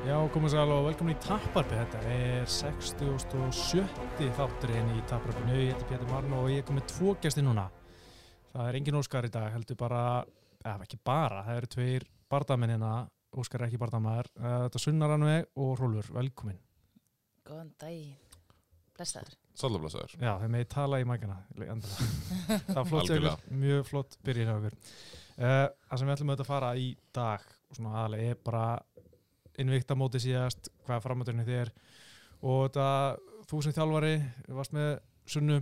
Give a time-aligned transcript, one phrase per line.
[0.00, 1.76] Já, komið sæl og velkomin í Tapparpi.
[1.76, 3.82] Þetta er 67.
[4.38, 5.58] þátturinn í Tapparpinu.
[5.60, 7.66] Ég heiti Pétur Marn og ég er komið tvo gæsti núna.
[8.54, 10.00] Það er engin Óskar í dag, heldur bara,
[10.64, 12.94] eða ekki bara, það eru tveir bardamennina.
[13.36, 14.32] Óskar er ekki bardamæður.
[14.40, 16.10] Þetta er Sunnar Rannveg og Rólfur.
[16.16, 16.58] Velkomin.
[17.44, 18.16] Góðan daginn.
[18.96, 19.36] Blessaður.
[19.60, 20.16] Sallablasaður.
[20.16, 21.42] Já, þeir meði tala í mækana.
[21.60, 24.80] það var flott, ykkur, mjög flott byrjir hjá okkur.
[25.36, 28.64] Uh, það sem við ætlum að fara í dag, og svona aðalega, er bara
[29.60, 31.72] innvíkta móti síðast, hvað er framöndurinn þér
[32.40, 32.88] og þetta,
[33.50, 34.14] þú sem þjálfari
[34.56, 34.90] varst með
[35.30, 35.60] sunnu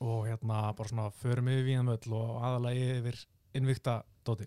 [0.00, 3.18] og hérna bara svona förum yfir víðanmöll og aðalega yfir
[3.58, 4.46] innvíkta dóti.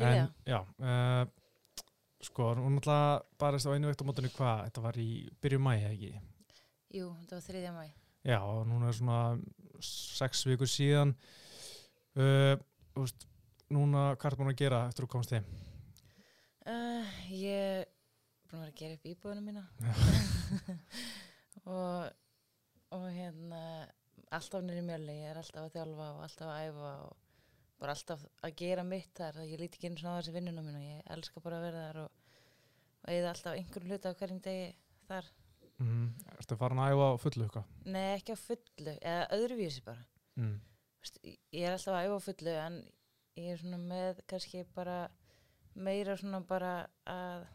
[0.00, 0.28] Ég.
[0.46, 1.24] já, uh,
[2.22, 5.10] sko, hún náttúrulega barist á innvíkta mótinu hvað, þetta var í
[5.42, 6.12] byrju mæi, ekki?
[6.94, 7.82] Jú, þetta var þriðja mæ.
[8.26, 9.20] Já, og núna er svona
[9.80, 11.14] sex vikur síðan
[12.20, 12.54] uh,
[12.90, 13.26] Þú veist,
[13.72, 15.46] núna hvað er búin að gera eftir að þú komst heim?
[16.68, 17.86] Uh, ég er
[18.50, 19.62] búin að vera að gera upp íbúðinu mína
[21.64, 22.10] og,
[22.94, 23.60] og hérna
[24.36, 27.16] alltaf nýri mjöli, ég er alltaf að þjálfa og alltaf að æfa og
[27.80, 30.82] bara alltaf að gera mitt þar, ég líti ekki einu svona á þessi vinnuna mína,
[30.84, 32.10] ég elska bara að vera þar og,
[33.00, 34.72] og eða alltaf einhverjum hluta á hverjum degi
[35.10, 35.30] þar,
[35.80, 36.10] Mm.
[36.36, 37.68] Ertu farin að æfa fullu eitthvað?
[37.88, 40.02] nei ekki á fullu eða öðruvísi bara
[40.36, 40.58] Mm.
[41.00, 42.76] Vist, ég er alltaf að æfa fullu en
[43.40, 44.98] ég er svona með kannski bara
[45.86, 46.72] meira svona bara
[47.08, 47.46] að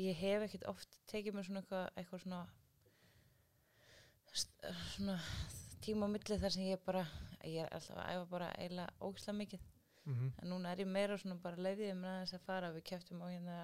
[0.00, 2.42] ég hef ekkert oft tekið mér svona eitthvað, eitthvað svona
[4.94, 5.18] svona
[5.84, 7.02] tíma á milli þar sem ég bara
[7.44, 9.68] ég er alltaf að æfa bara eiginlega ógislega mikið.
[10.06, 12.72] Mm en núna er ég meira svona bara leiðið mér aðeins að fara.
[12.72, 13.58] Við keftum á hérna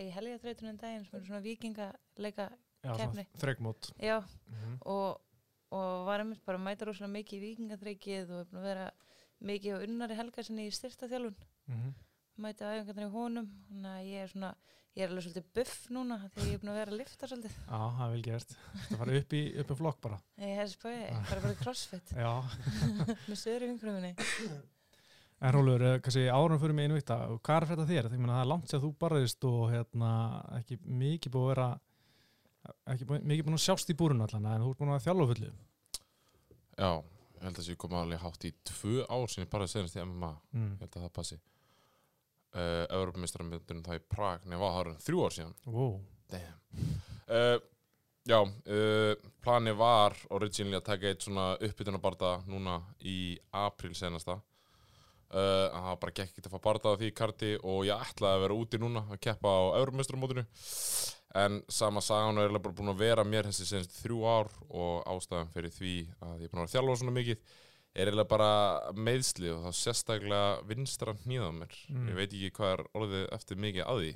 [0.00, 2.50] í helgaþrautunum daginn sem eru svona vikingaleika
[3.40, 4.18] þregmót já.
[4.48, 4.78] Mm.
[4.84, 5.20] og,
[5.70, 8.86] og var einmitt bara að mæta rosalega mikið í vikingaþreikið og er vera
[9.40, 11.94] mikið á unnari helga sinni í styrta þjálfun Mm.
[12.42, 13.48] Mæta æfingarnir í honum.
[13.70, 14.50] Þannig að ég er svona,
[14.94, 17.56] ég er alveg svolítið buff núna því ég er búin að vera að lifta svolítið.
[17.64, 18.54] Já, það er vel gert.
[18.82, 20.20] Það fara upp í, upp í flokk bara?
[20.44, 22.14] Ég hef spöðið, ég fara bara í crossfit.
[22.18, 22.32] Já,
[23.30, 24.14] með söður í vinkurum minni
[25.44, 28.06] en Rólur, eh, kannski árum fyrir mig innvíkta Hvað er þetta þér?
[28.08, 30.10] Þegar það er langt sér að þú barðist og hérna,
[30.56, 31.66] ekki mikið búið að vera
[32.94, 35.26] ekki búið, mikið búin að sjást í búrun allan en þú ert búin að þjálfa
[35.32, 35.50] fullu.
[36.74, 40.04] Já, ég held að þessi kom alveg hátt í tvö ár sinni bara senast í
[40.04, 40.30] MMA.
[40.54, 40.70] mm.
[40.70, 41.40] Ég held að það passi.
[42.54, 45.54] Uh, Evropameistaramöndunum það í Prag, nefn var það eru þrjú ár síðan.
[45.74, 45.94] wow.
[46.30, 46.92] Damn.
[47.26, 47.56] Uh,
[48.30, 54.38] já, uh, plani var originally að taka eitt svona uppbytunabarda núna í april senasta.
[55.34, 58.42] Að það bara gekk ekki að fá barda á því karti og ég ætlaði að
[58.44, 60.44] vera úti núna að keppa á Evropameistaramótinu.
[61.42, 65.50] En sama sagan er bara búin að vera mér þessi senst þrjú ár og ástæðan
[65.50, 67.56] fyrir því að ég er búin að vera að þjálfa svona mikið
[67.94, 68.48] er eiginlega bara
[68.98, 71.76] meðsli og það sérstaklega vinstra hnýða mér.
[71.92, 72.08] Mm.
[72.10, 74.12] Ég veit ekki hvað er orðið eftir mikið að því.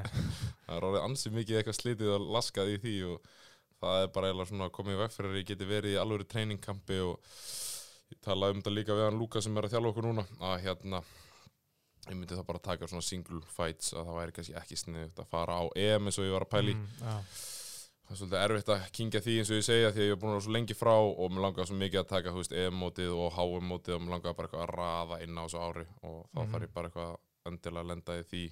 [0.70, 3.30] Það er orðið ansið mikið eitthvað slitið og laskað í því og
[3.80, 7.00] það er bara eiginlega svona komið veg fyrir að ég geti verið í alvöru treiningkampi
[7.04, 7.34] og
[8.12, 10.56] ég talaði um þetta líka við hann Luka sem er að þjálfa okkur núna að
[10.66, 11.00] hérna
[12.08, 15.32] ég myndi það bara taka svona single fights að það væri kannski ekki sniðut að
[15.32, 17.16] fara á EM eins og ég var að pæli mm.
[18.10, 20.20] Það er svolítið erfitt að kingja því eins og ég segja því að ég er
[20.20, 22.54] búin að vera svo lengi frá og mér langar svo mikið að taka þú veist,
[22.58, 26.16] EM-mótið og HM-mótið og mér langar bara eitthvað að raða inn á þessu ári og
[26.34, 26.50] þá Mhm.
[26.52, 27.16] þarf ég bara eitthvað
[27.46, 28.42] endilega að lenda í því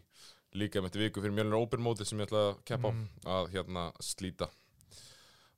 [0.62, 2.88] líka með þetta viku fyrir mjölnir Open mótið sem ég ætla að keppa
[3.26, 4.48] á að hérna slíta.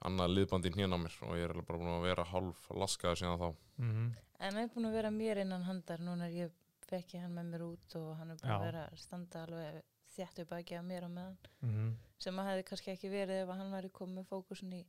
[0.00, 3.38] Annað liðbandi hérna á mér og ég er bara búin að vera hálf laskaður síðan
[3.38, 3.48] þá.
[3.78, 6.50] Mm en hann er búin að vera mér innan handar núna er ég
[6.88, 9.82] fekki hann með mér út og hann er að vera að standa alveg
[10.16, 11.92] þjættu baki að mér á meðan -hmm.
[12.18, 14.84] sem að hefði kannski ekki verið ef að hann væri komið með fókusin í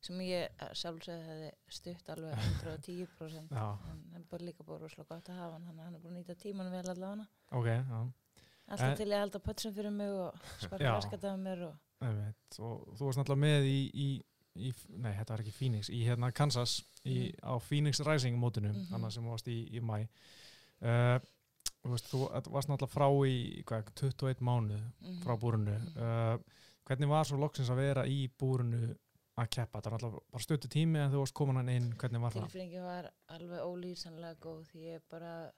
[0.00, 5.28] sem ég sjálfsögði hefði stutt alveg 110% Já, en er bara líka bara rosalega gott
[5.28, 8.12] að hafa hann að hann er búin að nýta tíman vel allavega ok, já
[8.68, 11.76] alltaf En- til ég að halda pötsum fyrir mig og sparka raskat af mér og
[12.00, 12.58] Einmitt.
[12.60, 14.22] og þú varst náttúrulega með í, í,
[14.56, 17.40] í nei, þetta var ekki Phoenix, í hérna Kansas í, Mhm.
[17.42, 18.92] á Phoenix Rising mótinu Mhm.
[18.94, 20.08] annað sem þú varst í, í mæ
[20.82, 21.18] uh,
[21.86, 25.22] þú veist, þú varst náttúrulega frá í hvað, 21 mánuð Mhm.
[25.24, 25.96] frá búrunu Mhm.
[25.96, 26.38] uh,
[26.86, 28.96] hvernig var svo loksins að vera í búrunu
[29.38, 32.20] að keppa, þetta var náttúrulega bara stöttu tími en þú varst komin hann inn, hvernig
[32.20, 32.46] var það?
[32.48, 35.52] tilfinningi var alveg ólýsanlega góð því ég bara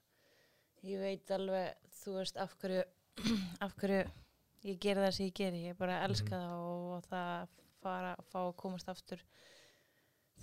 [0.83, 1.73] ég veit alveg,
[2.03, 2.83] þú veist af hverju
[3.61, 4.11] af hverju
[4.65, 6.43] ég gera það sem ég geri, ég bara elska Mhm.
[6.43, 7.47] það og það
[7.81, 9.19] fara, fá að komast aftur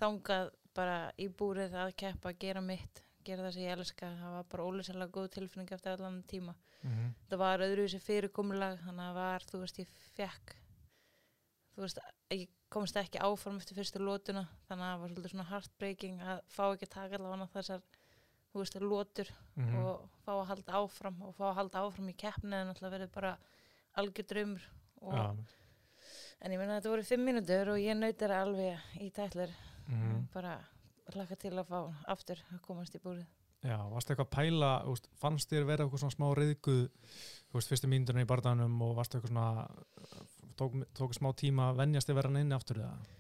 [0.01, 4.47] þangað bara í búrið að keppa, gera mitt gera það sem ég elska, það var
[4.53, 6.55] bara ólýsanlega góð tilfinning eftir allan tíma.
[6.83, 10.53] Mm það var öðruvísi fyrirkomulag þannig að var, þú veist, ég fekk
[11.75, 11.99] þú veist,
[12.33, 16.41] ég komst ekki áfram eftir fyrstu lótuna þannig að það var svolítið svona heartbreaking að
[16.55, 17.83] fá ekki að taka allavega þessar
[18.53, 19.77] þú veist, lótur Mhm.
[19.83, 23.13] og fá að halda áfram og fá að halda áfram í keppni en alltaf verið
[23.13, 23.37] bara
[23.97, 24.63] algjör draumur
[25.03, 25.37] og, Já,
[26.41, 29.51] en ég meina þetta voru fimm mínútur og ég nautir alveg í tætlir
[29.89, 30.29] mhm.
[30.33, 30.59] bara
[31.15, 31.81] hlaka til að fá
[32.15, 33.27] aftur að komast í búrið
[33.67, 36.83] Já, varstu eitthvað að pæla, veist, fannst þér vera eitthvað svona smá reyðguð,
[37.57, 42.19] fyrstu mínúturinn í barðanum og varstu eitthvað svona, tók, tók smá tíma að venjast þér
[42.21, 43.17] vera hann inni aftur eða?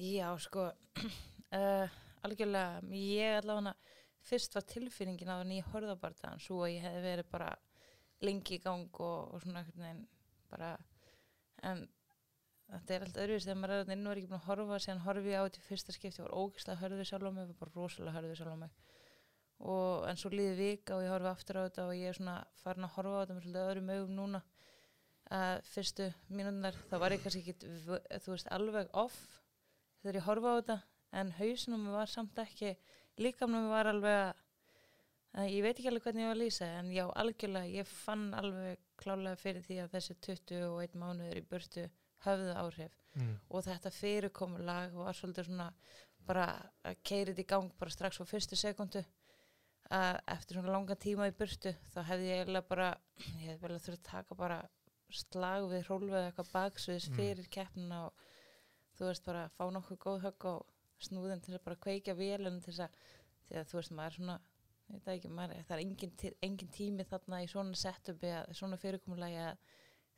[0.00, 3.74] Já, sko uh, algjörlega, ég allavega
[4.24, 7.52] fyrst var tilfinningin ég horfði á barðan svo að ég hefði verið bara
[8.24, 10.06] lengi í gang og, og svona veginn
[10.50, 10.72] bara
[11.68, 11.84] en
[12.72, 14.80] þetta er alltaf öðruvis þegar maður er þarna inn og er ekki búin að horfa
[14.84, 17.48] síðan horfi ég á þetta í fyrsta skipti og var ógislega hörðið sjálf á mig,
[17.50, 18.74] var bara rosalega hörðið sjálf á mig.
[19.74, 22.36] Og en svo líði vika og ég horfi aftur á þetta og ég er svona
[22.62, 24.42] farin að horfa á þetta með svolítið öðrum augum núna.
[25.34, 27.54] Að fyrstu mínúndar þá var ég kannski ekki
[28.24, 29.20] þú veist alveg off
[30.02, 30.78] þegar ég horfa á þetta
[31.20, 32.74] en hausnum var samt ekki
[33.22, 34.42] líkamnum var alveg að,
[35.40, 38.26] að ég veit ekki alveg hvernig ég var að lýsa en já algjörlega ég fann
[38.36, 41.86] alveg klálega fyrir því að þessi 21 mánuður í burtu
[42.26, 43.36] höfðu áhrif Mm.
[43.48, 45.68] og þetta fyrirkomulag var svolítið svona
[46.26, 46.46] bara
[46.82, 49.04] að keira þetta í gang bara strax á fyrstu sekundu
[49.94, 52.88] að eftir svona langan tíma í burtu þá hefði ég eiginlega bara
[53.38, 54.56] ég hefði vel að þurfa að taka bara
[55.14, 57.16] slag við rólfið eða eitthvað baksviðs Mm.
[57.20, 58.24] fyrir keppnina og
[58.98, 60.54] þú veist bara fá nokkuð góð högg á
[61.06, 62.98] snúðin til að bara kveikja vélunum til þess að
[63.46, 64.36] því að þú veist maður svona
[65.14, 66.12] ekki, maður, það er engin,
[66.42, 69.56] engin tími þarna í svona setupi að svona fyrirkomulagi að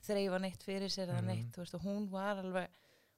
[0.07, 1.27] þreifa neitt fyrir sér eða Mhm.
[1.27, 2.69] neitt, veist, og hún var alveg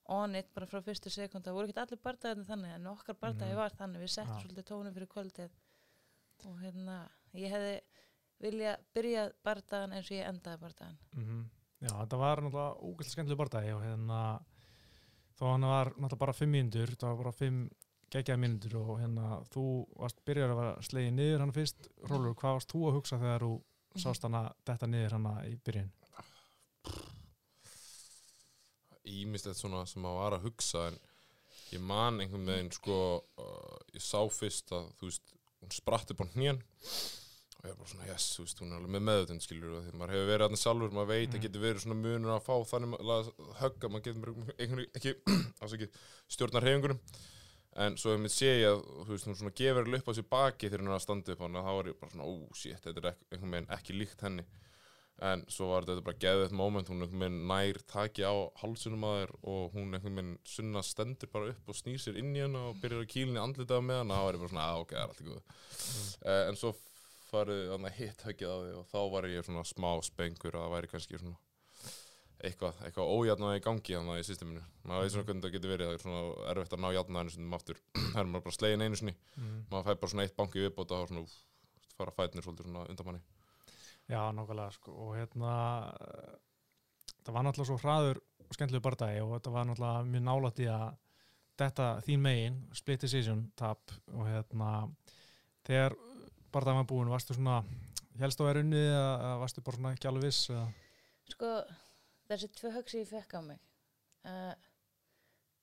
[0.09, 3.53] on it bara frá fyrstu sekund það voru ekki allir bardaðinu þannig en okkar bardagi
[3.53, 3.57] Mhm.
[3.57, 4.43] var þannig, við settum Já.
[4.43, 5.51] svolítið tónum fyrir kvöldið
[6.47, 7.81] og hérna ég hefði
[8.41, 11.51] vilja byrja bardagan eins og ég endaði bardagan Mm
[11.81, 14.41] Já, þetta var náttúrulega ógæslega skemmtileg bardagi og hérna,
[15.39, 17.71] þó hann var náttúrulega bara fimm mínútur, það var bara fimm
[18.11, 19.65] geggjaði mínútur og hérna, þú
[19.99, 23.41] varst byrjar að vera slegið niður hann fyrst, Rólur, hvað varst þú að hugsa þegar
[23.41, 23.63] þú
[23.97, 25.91] sást hana detta niður hana í byrjun?
[29.09, 30.99] Ímislegt svona sem maður var að hugsa en
[31.73, 32.97] ég man einhvern veginn sko
[33.41, 35.33] uh, ég sá fyrst að þú veist
[35.63, 36.61] hún spratt upp á hnjön
[37.59, 39.87] og ég var bara svona yes, þú veist, hún er alveg með meðutund skilur og
[39.89, 41.43] því maður hefur verið aðeins sjálfur, maður veit að Mhm.
[41.47, 43.33] getur verið svona munur að fá þannig að
[43.63, 45.15] högga, maður getur einhvern veginn ekki
[45.79, 45.89] ekki
[46.37, 47.01] stjórnar hefingunum
[47.79, 50.29] en svo ef mér sé ég að þú veist, hún svona gefur upp á sér
[50.31, 52.33] baki þegar hún er að standa upp á hana, þá var ég bara svona, ó,
[52.55, 54.45] shit, þetta er einhvern veginn ekki líkt henni
[55.25, 59.17] en svo var þetta bara geðið moment hún einhvern veginn nær taki á hálsunum að
[59.19, 62.69] þér og hún einhvern veginn sunna stendur bara upp og snýr sér inn í hana
[62.69, 65.03] og byrjar að kýlinni andlitaða með hana þá var ég bara svona, að ok, það
[65.03, 66.73] er allt í góð uh, en svo
[67.29, 70.67] farið hann að hitt höggið á því og þá var ég svona smá spengur að
[70.67, 71.39] það væri kannski svona
[72.39, 74.61] eitthvað, eitthvað ójafnaði í gangi þannig í systeminu.
[74.87, 76.21] Maður veit svona hvernig það getur verið það er svona
[76.53, 77.81] erfitt að ná jafnaðinu sinni aftur
[78.13, 79.15] það er maður bara slegin einu sinni.
[79.35, 79.57] Mm.
[79.73, 81.35] maður fær bara svona eitt banki viðbót og svona úf,
[81.99, 83.25] fara fætnir svolítið svona undan manni
[84.09, 85.53] Já, nákvæmlega, sko, og hérna,
[87.27, 90.69] það var náttúrulega svo hraður og skemmtileg bardagi og þetta var náttúrulega mjög nálætt í
[90.73, 90.87] að
[91.61, 94.71] þetta þín megin, split decision tap og hérna,
[95.69, 95.99] þegar
[96.55, 97.59] bardagi var búin, varstu svona,
[98.23, 100.65] helst á er unnið eða varstu bara svona ekki alveg viss eða?
[101.35, 101.53] sko,
[102.33, 103.61] þessi tvö högg sem ég fekk á mig
[104.25, 104.55] uh,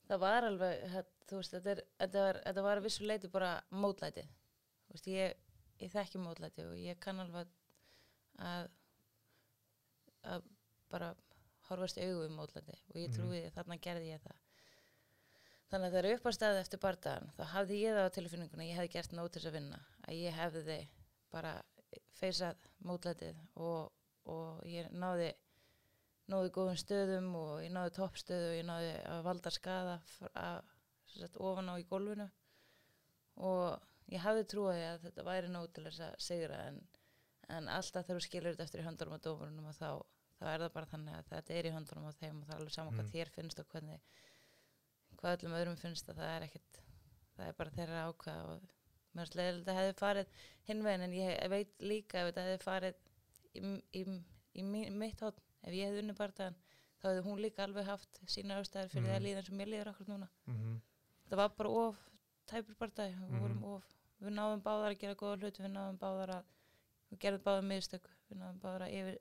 [0.05, 3.51] það var alveg það, þú veist, þetta, er, þetta, var, var að vissu leiti bara
[3.73, 5.37] mótlæti þú veist, ég,
[5.81, 7.49] ég þekki mótlæti og ég kann alveg
[8.41, 8.71] að
[10.25, 10.49] að
[10.89, 11.11] bara
[11.69, 12.75] horfast í augu um mótlæti.
[12.93, 14.41] Og ég trúi að þarna gerði ég það.
[15.71, 18.67] Þannig að það er upp á staði eftir bardagan þá hafði ég það á tilfinninguna
[18.67, 19.79] ég hefði gert þess að vinna.
[20.05, 20.77] Að ég hefði
[21.33, 21.53] bara
[22.19, 23.91] feysað mótlætið og,
[24.29, 25.33] og ég náði
[26.31, 29.97] náði góðum stöðum og ég náði toppstöðu og ég náði að valda skada
[30.33, 30.71] að,
[31.13, 32.27] sagt, ofan á í gólfinu.
[33.45, 36.79] Og ég hafði trúið að þetta væri nóg til þess að sigra en,
[37.49, 39.89] en alltaf þegar þú skilur þetta eftir í höndunum á dómurunum og þá,
[40.39, 42.59] þá er það bara þannig að þetta er í höndunum á þeim og það er
[42.59, 42.99] alveg saman Mm.
[42.99, 43.99] hvað þér finnst og hvernig
[45.19, 46.79] hvað öllum öðrum finnst að það er ekkit
[47.35, 48.61] það er bara þeirra ákveða og
[49.15, 50.27] mér finnst leiðilegt að þetta hefði farið
[50.69, 52.95] hinn veginn en ég veit líka ef þetta hefði farið
[53.55, 53.61] í,
[53.99, 54.01] í,
[54.59, 56.57] í, í mitt hótt ef ég hefði unni bardagan
[57.01, 59.11] þá hefði hún líka alveg haft sína ástæður fyrir Mhm.
[59.11, 60.81] það að líða eins og mér líður okkur núna Mm
[61.29, 61.97] það var bara of
[62.45, 63.39] tæpur bardagi við Mhm.
[63.41, 63.83] vorum of,
[64.21, 66.43] við náðum báðar að gera góða hluti við náðum báðar að
[67.15, 69.17] við gerðum báðar mistök við náðum báðar að yfir,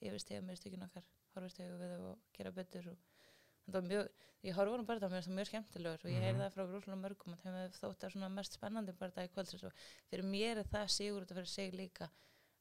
[0.00, 2.98] yfirstiga mistökin okkar horfist við þau og gera betur og
[3.66, 4.08] þetta var mjög,
[4.42, 6.42] ég horfði vorum bara það mér það mjög skemmtilegur og ég heyrði Mhm.
[6.42, 9.64] það frá grúslega mörgum að þeim hefði þótt að svona mest spennandi bara í kvöldsins
[9.68, 9.72] og
[10.10, 12.10] fyrir mér er það sigur þetta fyrir sig líka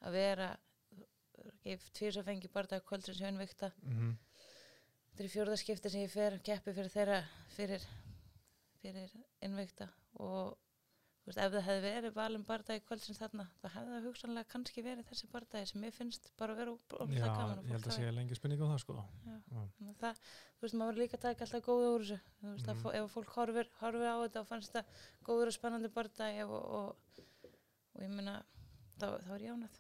[0.02, 0.50] að vera
[1.96, 4.16] tvís að fengi bara í kvöldsins hjá innvikta -hmm.
[5.10, 7.20] þetta er í fjórðaskipti sem ég fer keppi fyrir þeirra
[7.56, 7.86] fyrir,
[8.82, 9.10] fyrir
[9.42, 10.58] innvikta og
[11.30, 15.10] veist, ef það hefði verið valin bardagi kvöldsins þarna, þá hefði það hugsanlega kannski verið
[15.10, 17.98] þessi bardagi sem ég finnst bara að vera Já, óbúinlega gaman og ég held að
[17.98, 19.36] sé lengi spurning á það sko Já.
[19.54, 19.92] Já.
[20.02, 20.24] Það,
[20.58, 22.90] þú veist, maður líka taka alltaf góða úr þessu, þú veist, mm.
[23.00, 27.24] ef fólk horfir, horfir á þetta og fannst það góður og spennandi bardagi og, og,
[27.96, 28.40] og ég meina,
[28.98, 29.80] þá, þá er ánægð.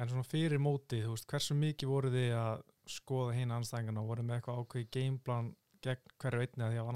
[0.00, 4.12] En svona fyrir mótið, þú veist, hversu mikið voru þið að skoða hinn anstæðingana og
[4.14, 5.50] voru með eitthvað ákveði gameplan
[5.84, 6.88] gegn hverju einni að því að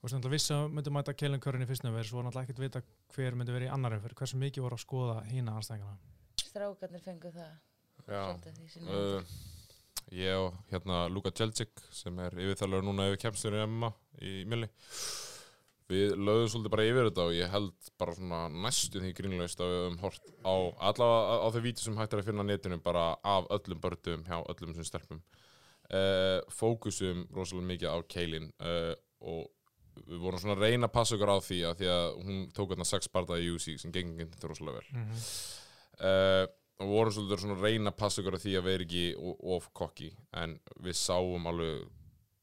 [0.00, 2.48] þú veist, náttúrulega vissi að myndi mæta Kellen Curran í fyrstnum verið, svo var náttúrulega
[2.48, 2.82] ekkit vita
[3.14, 6.14] hver myndi verið í annar umferð, hversu mikið voru að skoða hinn anstæðingana?
[6.40, 7.50] Strákarnir fengu það.
[8.10, 8.22] Já,
[8.88, 9.34] uh,
[10.16, 13.92] ég og hérna Luka Jelcik sem er yfirþjálfur núna yfir kemstur í MMA
[14.24, 14.70] í Mjölni
[15.90, 19.72] við lögum svolítið bara yfir þetta og ég held bara svona næstu því grínlaust að
[19.72, 20.54] við höfum hort á
[20.90, 24.36] allavega á þau víti sem hægt er að finna netinu bara af öllum börnum hjá
[24.40, 25.22] öllum sem stelpum.
[25.90, 28.92] Uh, fókusum rosalega mikið á Keilin uh,
[29.26, 29.48] og
[30.06, 32.72] við vorum svona að reyna að passa okkur á því að því að hún tók
[32.74, 34.88] hérna sex barða í UC sem gengið þetta rosalega vel.
[34.94, 35.28] Mm -hmm.
[36.00, 36.44] uh,
[36.80, 39.06] og við vorum svona að reyna að passa okkur á því að vera ekki
[39.56, 41.88] of kokki en við sáum alveg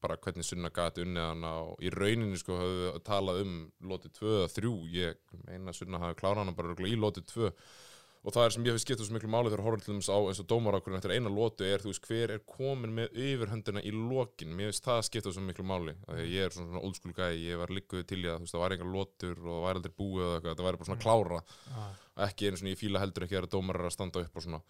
[0.00, 3.54] bara hvernig Sunna gati unnið hana og í rauninni sko höfðu við talað um
[3.90, 7.50] lotið 2 eða 3 ég meina Sunna hafi klárað hana bara í lotið 2
[8.24, 10.18] og það er sem ég hef skipt svo miklu máli þegar horfum til þess á
[10.18, 13.92] eins og dómarákurinn eftir eina lotu er þú veist hver er komin með yfirhöndina í
[13.94, 14.52] lokin?
[14.58, 17.62] Mér finnst það skipta svo miklu máli að ég er svona, old school guy ég
[17.62, 20.26] var líkuð til í að veist það var engar lotur og það væri aldrei búið
[20.26, 21.40] eða eitthvað það væri bara svona klára.
[22.28, 24.62] Ekki einu svona ég fíla heldur ekki að dómarar að standa upp og svona.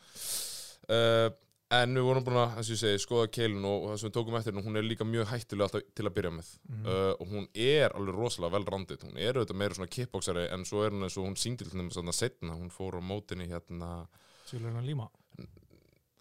[0.88, 1.28] Uh,
[1.70, 4.08] en við vorum búin að, eins og ég segi, skoða keilun og, og það sem
[4.08, 6.86] við tókum eftir henni, hún er líka mjög hættulega alltaf til að byrja með Mhm.
[6.86, 10.64] uh, og hún er alveg rosalega vel randið hún er auðvitað meira svona kickboxari en
[10.64, 13.48] svo er hún eins og hún síndi til þeim svona setna hún fór á mótinni
[13.52, 14.06] hérna
[14.48, 15.10] Sjúlega líma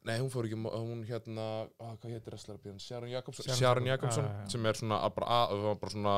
[0.08, 3.48] nei hún fór ekki, hún hérna á, hvað Jacobson Sharon Sharon Jacobson,
[3.88, 4.50] Jacobson, já, já, já.
[4.52, 6.14] sem er svona að bara, að, bara svona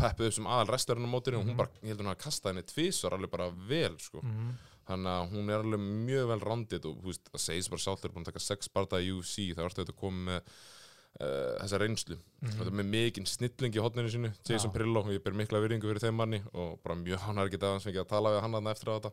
[0.00, 1.50] peppuð upp sem aðal wrestlerinn á mótinni og Mhm.
[1.52, 4.52] hún bara, ég held hún að kasta henni tvisvar alveg bara vel sko Mhm.
[4.88, 8.00] Þannig að hún er alveg mjög vel randið og þú veist, það segist bara sjálf
[8.02, 11.78] þegar að taka sex barða í UFC þá ertu þetta að koma með uh, þessa
[11.82, 12.52] reynslu Mhm.
[12.56, 14.74] og þetta með mikinn snilling í hotninu sínu Jason Já.
[14.74, 17.86] Prillo og ég ber mikla virðingu fyrir þeim manni og bara mjög hannar ekki aðeins
[17.86, 19.12] fengið að tala við hann þarna eftir á þetta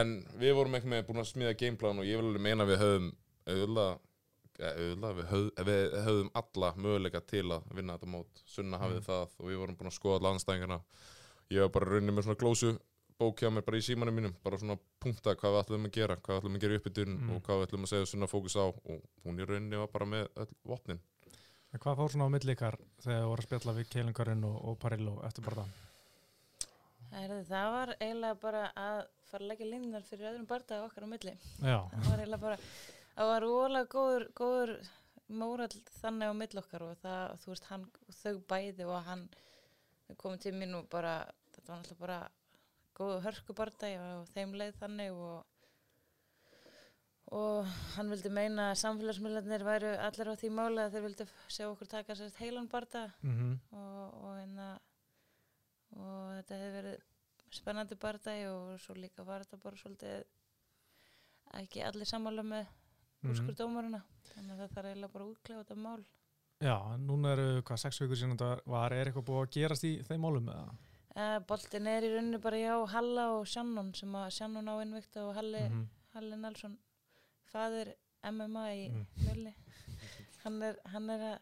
[0.00, 2.70] en við vorum ekki með búin að smíða gameplan og ég vil alveg meina að
[2.72, 3.10] við höfum
[3.44, 3.98] auðvitað
[4.54, 9.06] auðvitað, við, höf, við höfum alla möguleika til að vinna þetta mót Sunna hafið Mm.
[9.08, 10.78] það og við vorum búin að skoða alla anstæðingana
[11.50, 12.70] ég var bara raunin með svona glósu
[13.24, 16.16] bók hjá mér bara í símanum mínum bara svona punkta hvað við ætlum að gera
[16.20, 17.32] hvað við ætlum að gera upp í dyrun Mm.
[17.36, 20.06] og hvað við ætlum að segja Sunna fókus á og hún í rauninni var bara
[20.14, 21.00] með öll vopnin
[21.74, 24.44] En hvað fór svona á milli ykkar þegar þið voru að spjalla við Kellen Curran
[24.46, 25.80] og, og Parillo eftir bara það?
[27.50, 29.00] Var eiginlega bara að
[29.30, 31.34] fara að leggja línunar fyrir öðrum bardaga okkar á milli.
[31.62, 32.58] Já, Það var eiginlega bara,
[33.16, 34.72] það var ólega góður, góður
[35.42, 37.84] mórall þannig á milli okkar og það, þú veist, hann,
[38.22, 39.22] þau bæði og hann
[40.20, 41.14] komið til mín og bara,
[41.54, 42.18] þetta var náttúrulega bara
[42.94, 45.42] góðu hörku bardagi og þeim leið þannig og
[47.34, 51.64] og hann vildi meina að samfélagsmiðlarnir væru allir á því máli að þeir vildi sjá
[51.70, 54.68] okkur taka sérst heilan bardaga mm og, og, hérna,
[55.96, 57.02] og þetta hefði verið
[57.54, 60.24] spennandi bardagi og svo líka var þetta bara svolítið
[61.62, 62.66] ekki allir sammála með
[63.24, 63.30] Mhm.
[63.32, 63.98] úrskur dómaruna
[64.34, 66.02] þannig að það þarf eiginlega bara að útklefa þetta mál
[66.60, 69.92] Já, núna eru hvað sex vikur síðan þetta var, er eitthvað búið að gerast í
[70.04, 70.74] þeim málum eða?
[71.16, 75.16] Uh, Boltin er í rauninni bara hjá Halla og Shannon sem að Shannon á innvíkt
[75.22, 75.86] og Halli, Mhm.
[76.14, 76.78] Halli Nelson
[77.50, 77.94] fadir
[78.24, 79.06] MMA í Mm.
[79.24, 79.54] Mjölni
[80.44, 81.38] hann er, hann er að,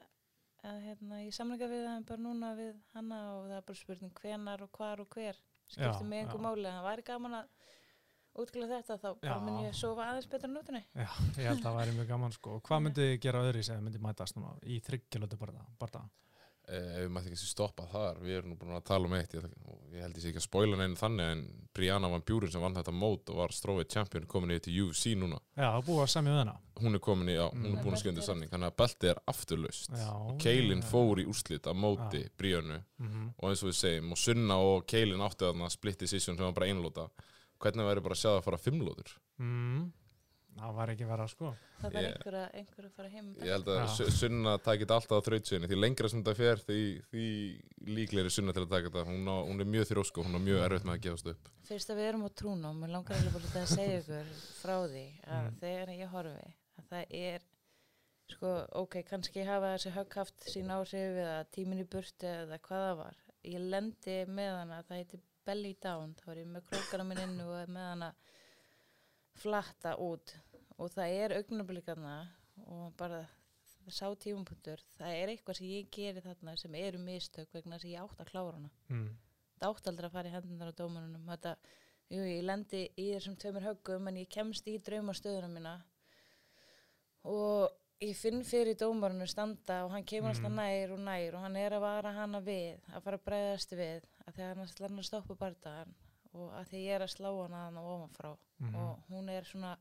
[0.64, 4.12] að hérna, í samlinga við hann bara núna við hanna og það er bara spurning
[4.20, 5.36] hvenar og hvar og hver
[5.68, 7.46] skiptir mig einhver máli það væri gaman að
[8.42, 9.38] útklæða þetta þá Já.
[9.44, 12.32] mun ég sofa aðeins betur á nótunni Já, ég held að það væri mjög gaman
[12.32, 12.60] sko.
[12.64, 15.36] Hvað myndi þið gera öðru í segja myndi mætast núna í þryggjalötu?
[15.42, 16.08] Eh,
[16.68, 19.44] ef við mætti ekki stoppa þar við erum nú búin að tala um eitt ég,
[19.66, 21.42] og ég held ég sé ekki að spoila neina þannig en
[21.74, 25.14] Brianna Van Buren sem vann þetta mót og var strófið champion komin í til UFC
[25.18, 25.38] núna.
[25.56, 26.54] Já, er búið að semja við hana.
[26.82, 27.76] hún er komin í, já, hún Mm.
[27.78, 29.90] er búin að skjönda samning þannig að beltið er afturlaust.
[30.38, 34.56] Keilin fór í úrslit að móti Briannu Mm og eins og við segjum og Sunna
[34.62, 37.08] og Keilin áttu þarna split decision sem var bara einlóta
[37.62, 39.92] hvernig væri bara að sjá það að fara fimmlótur mm.
[40.52, 41.48] Það var ekki verið að sko.
[41.82, 43.86] það Ég- einhver, að, einhver að fara heim með ég held að Já.
[43.96, 46.78] Su- Sunna takit alltaf á þrautsinni því lengra sem þetta fer því,
[47.10, 47.24] því
[47.96, 50.44] líklegri Sunna til að taka þetta hún, á, hún er mjög þrósk og hún er
[50.44, 53.32] mjög erfitt með að gefast upp fyrst að við erum á trúnum mér langar alveg
[53.38, 54.30] bara að segja ykkur
[54.60, 55.56] frá því að Mm.
[55.64, 57.40] þegar ég horfi að það er
[58.32, 58.52] sko,
[58.84, 62.96] ok, kannski hafa þessi högg haft sín áhrif eða tímin í burtu eða hvað það
[63.02, 67.18] var ég lendi með hana, það heiti belly down, þá er ég með krókana minn
[67.24, 68.12] inn og er með hana
[69.34, 70.34] flatta út.
[70.78, 72.14] Og það er augnablikarna
[72.66, 73.24] og bara
[73.90, 78.02] sá tímapunktur, það er eitthvað sem ég geri þarna sem eru mistök vegna að ég
[78.02, 78.70] átt að klára hana.
[78.88, 79.08] Mm.
[79.56, 81.56] þetta átt aldrei að fara í hendunar á dómarunum þetta,
[82.10, 85.74] jú, ég lendi í þessum tveimur höggum en ég kemst í draumastöðuna mína.
[87.30, 87.70] Og
[88.02, 90.56] ég finn fyrir dómarunum standa og hann kemur alltaf Mhm.
[90.58, 94.02] nær og nær og hann er að vara hana við að fara að bregðast við
[94.26, 95.94] að að hann ætlar að stoppa bardaðan
[96.34, 98.74] og að því ég er að slá hana hann ofanfrá Mhm.
[98.76, 99.76] og hún er svona,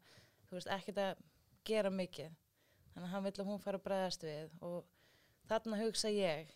[0.49, 1.17] þú veist, ekkert að
[1.63, 2.31] gera mikið
[2.93, 4.85] þannig að hann vill að hún fara að bregðast við og
[5.47, 6.47] þarna hugsa ég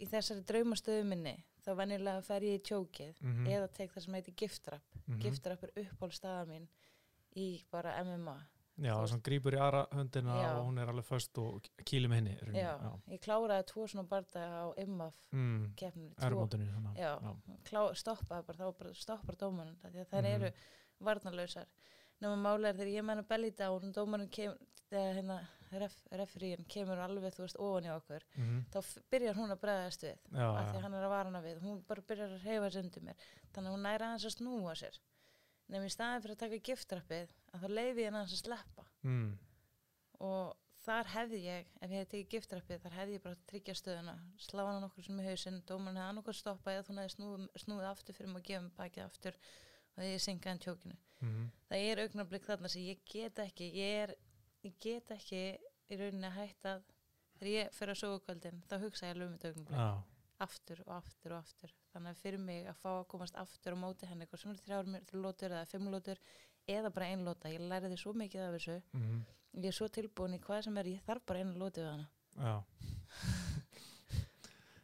[0.00, 3.46] í þessari draumastöðu minni þá venjulega fer ég í tjókið Mhm.
[3.46, 5.20] eða tek það sem heitir giftrapp Mhm.
[5.20, 6.68] giftrapp er uppáhaldstaða mín
[7.36, 8.36] í bara MMA
[8.76, 10.48] Já, það sem grýpur í aðra höndina Já.
[10.58, 12.32] og hún er alveg föst og kýli með henni.
[12.36, 12.60] í rauninni.
[12.60, 15.74] já, ég kláraði tvo svona barða á IMAF Mm.
[15.76, 16.66] keppninu Ærumótinu.
[16.74, 17.36] þannig já, já.
[17.64, 20.34] Klá, stoppaði bara, þá bara stoppar dómarinn því að þær Mhm.
[20.34, 20.52] eru
[21.00, 21.66] varnarlausar
[22.20, 23.22] nema máli er þegar ég menna
[23.56, 24.58] down og dómarinn kemur
[24.92, 25.40] hérna
[25.72, 28.64] ref, referíin kemur alveg þú veist ofan í okkur Mhm.
[28.70, 30.80] þá f- byrjar hún að bregðast við Já, af því já.
[30.82, 33.14] hann er að vara hana við hún bara byrjar að reyfa sig undir mér
[33.54, 34.98] þannig að hún næra hans að snúa sér
[35.68, 39.38] nefnir í staðin fyrir að taka giftrappið að þá leiði ég hann að sleppa Mm.
[40.26, 40.56] og
[40.86, 44.62] þar hefði ég ef ég hefði tekið giftrappið þar hefði ég bara tryggja stöðuna slá
[44.68, 48.14] hann nokkur sem í hausinn dómarinn hefði annarkoð stoppað eða hún hefði snúið, snúið aftur
[48.18, 49.38] fyrir mig að gefa mig bakið aftur
[49.96, 51.44] og því ég syngaði hann tjókinu Mhm.
[51.70, 54.14] það er augnablik þarna sem ég get ekki ég, er,
[54.64, 55.40] ég get ekki
[55.90, 56.74] í rauninni að hætta
[57.38, 60.02] þegar ég fyrir að sofa kvöldin þá hugsa ég alveg um þetta augnablik Já.
[60.44, 63.82] aftur og aftur og aftur þannig að fyrir mig að fá að komast aftur á
[63.82, 66.20] móti henni eitthvað sem er þrjár mér þrjú lótur eða fimm lótur
[66.76, 69.20] eða bara ein lóta ég læriði svo mikið af þessu Mhm.
[69.56, 72.08] ég er svo tilbúin í hvað sem er ég þarf bara einu lótu við hana
[72.36, 72.64] Já.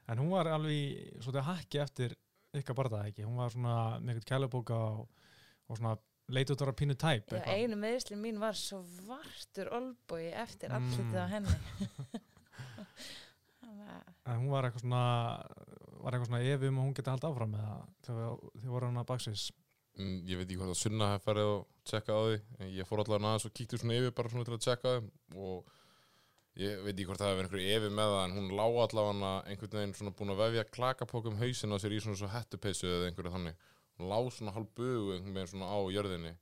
[0.09, 2.15] en hún var alveg svolítið hakki eftir
[2.53, 3.25] ykkar barðað ekki.
[3.25, 5.09] Hún var svona eitthvað kælubóka og,
[5.69, 5.95] og svona
[6.33, 7.31] leit út að pínu tæp.
[7.33, 10.77] Já, einu meðslinn mín var svartur olbói eftir Mm.
[10.77, 11.57] andlitið á henni
[14.27, 15.03] En hún var eitthvað svona,
[16.03, 19.03] var eitthvað svona efum og hún geti haldið áfram með það þegar þið voru hann
[19.03, 19.45] að baksis.
[19.99, 22.89] Mm, ég veit ekki hvort að Sunna hef farið og tjekka á því en ég
[22.89, 24.95] fór allavega aðeins og kíkti svona yfir bara svona til að tjekka
[25.37, 25.73] og
[26.63, 29.77] ég veit ekki hvort það hefur einhverju yfir með það en hún lá allavega einhvern
[29.77, 33.35] veginn svona búin að vefja klakapókum hausin á sér í svona svo hettupeysu eða einhverju
[33.37, 33.69] þannig
[34.01, 36.35] hún lá svona hálf bugu einhvern veginn svona á jörðinni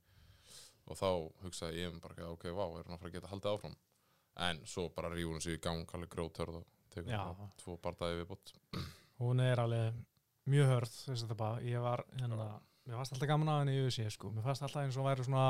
[0.87, 1.09] og þá
[1.43, 3.77] hugsaði ég bara ok, vá, er hún að fara að geta haldið áfram
[4.47, 7.19] en svo bara rífur hún sig í gang alveg grótörð og Já.
[7.19, 8.55] bara tvo bardaði við bótt
[9.21, 9.93] Hún er alveg
[10.49, 12.47] mjög hörð, þess að það bara, ég var hérna,
[12.87, 15.25] mér fannst alltaf gaman að henni í USA sko, mér fannst alltaf eins og væri
[15.27, 15.43] svona,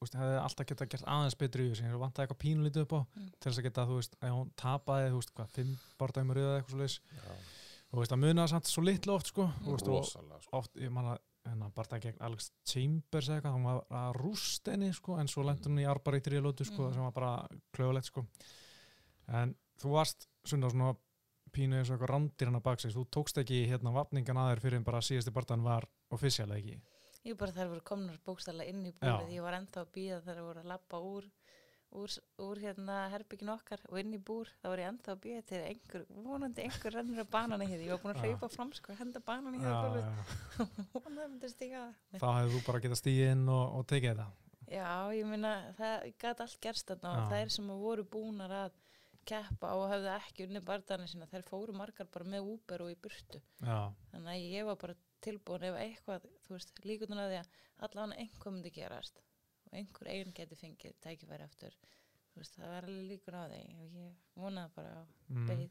[0.00, 2.94] veist, hefði alltaf geta gert aðeins betri í USA, eins og vantaði eitthvað pínulítið upp
[2.94, 3.30] á Mm.
[3.40, 6.56] til þess að geta, þú veist, að hún tapaði, þú veist, hvað, fimm bardæmi rauða
[6.60, 7.00] eitthvað svo leis,
[7.90, 10.56] þú veist, að munaði samt svo litlu oft sko, þú veist, og rosalega sko.
[10.60, 14.66] oft, ég man að hérna, bardæmi gegn Alex Chambers eða eitthvað, hún var að rúst
[14.70, 16.94] henni sko, en svo lendur hún í arbar í tríalótu sko, Mm.
[16.94, 18.26] sem var bara klögulegt sko,
[19.28, 20.94] en þú varst svona svona
[21.56, 24.62] pínu eins og eitthvað randir hann að baksins, þú tókst ekki hérna vapningan að þér
[24.66, 26.76] fyrir en bara síðasti barndan var offisjál ekki
[27.26, 29.00] ég bara þær voru komnar bókstæðlega inn í Já.
[29.02, 31.26] búrið ég var ennþá að býða þær voru að lappa úr
[31.96, 35.44] úr, úr hérna herbyggin okkar og inn í búr, þá var ég ennþá að býða
[35.50, 38.32] til einhver, vonandi einhver rennur að banana hér ég var búin að Já.
[38.32, 39.82] hlaupa fram sko, henda banana hér já, já.
[39.82, 39.94] að
[41.46, 44.28] það þá hefðu þú bara getað stíð inn og, og tekið þetta
[44.66, 47.26] Já, ég meina, það gæti allt gerst þarna og Já.
[47.30, 48.80] þær sem voru búnar að
[49.28, 52.96] keppa og hefðu ekki unni barðanir sína, þær fóru margar bara með Uber og í
[53.02, 53.40] burtu.
[53.62, 53.78] já,
[54.12, 57.50] Þannig að ég var bara tilbúin ef eitthvað, þú veist, líkundun að því að
[57.86, 59.22] allavega einhver myndi gerast
[59.66, 61.74] og einhver einn geti fengið tækifæri aftur.
[62.32, 65.70] Þú veist, það var alveg líkur á því og ég vonaði bara á mm, beið.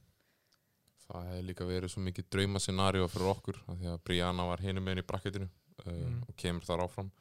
[1.05, 4.63] Það hefði líka verið svo mikið drauma scenario fyrir okkur af því að Brianna var
[4.65, 6.21] hinum meginn í brakketinu uh, Mm.
[6.27, 7.11] og kemur þar áfram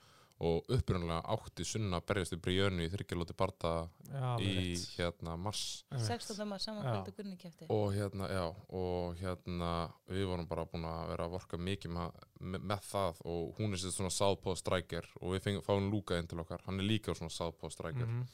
[0.43, 3.71] og upprunalega átti sunna berjast í Briannu í þryggjalóti barda
[4.11, 4.87] já, í rétt.
[4.99, 6.41] hérna mars 16.
[6.51, 7.69] maður samanföldu Gunni kefti.
[7.71, 8.43] og hérna, já,
[8.75, 9.69] og hérna
[10.11, 13.79] við vorum bara búin að vera að vorka mikið með, með, það og hún er
[13.85, 14.11] sér svona
[14.59, 18.05] striker og við fengum, fáum Luka inn til okkar, hann er líka svona southpaw striker
[18.07, 18.27] Mhm.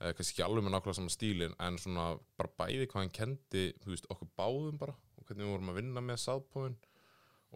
[0.00, 3.72] eh, kannski ekki alveg með nákvæmlega saman stílin en svona bara bæði hvað hann kendi
[3.80, 6.76] þú veist, okkur báðum bara og hvernig við vorum að vinna með sáðpóin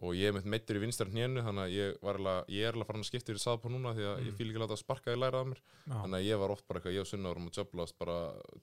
[0.03, 2.73] og ég er mitt meittur í vinstar hnénu þannig að ég, var alveg, ég er
[2.75, 4.25] alveg farin að skipta yfir sáðpó núna því að Mm.
[4.27, 6.67] ég fíl ekki að láta sparka í lærað mér já, þannig að ég var oft
[6.67, 8.17] bara eitthvað, ég og Sunna vorum að jöflast bara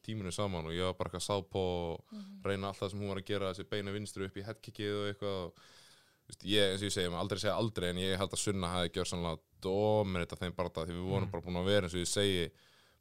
[0.04, 2.42] tíminu saman og ég var bara eitthvað sáðpó og Mhm.
[2.44, 5.06] reyna allt það sem hún var að gera þessi beina vinstri upp í headkickið og
[5.14, 5.52] eitthvað og,
[6.28, 8.68] veist, ég, eins og ég segi, maður aldrei segja aldrei en ég held að Sunna
[8.76, 11.30] hafi gjör sannlega dominita þeim barða því við vorum Mm.
[11.32, 12.50] bara búin að vera eins og ég segi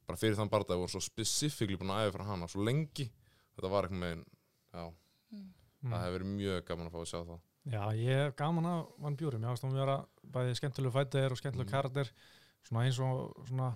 [0.08, 3.12] bara fyrir þann barða, við vorum svo spesifíkli búin að æfa frá hana svo lengi
[3.60, 4.26] þetta var eitthvað með
[4.74, 4.94] já,
[5.34, 5.54] Mm.
[5.84, 5.92] mm.
[5.92, 7.40] það hefur verið mjög gaman að fá að sjá það
[7.70, 9.98] já, ég hef gaman að vann bjúrum, ég ást að vera
[10.32, 11.72] bæði skemmtilegu fættir og skemmtilegu Mm.
[11.72, 12.12] karakter.
[12.64, 13.76] Svona eins og svona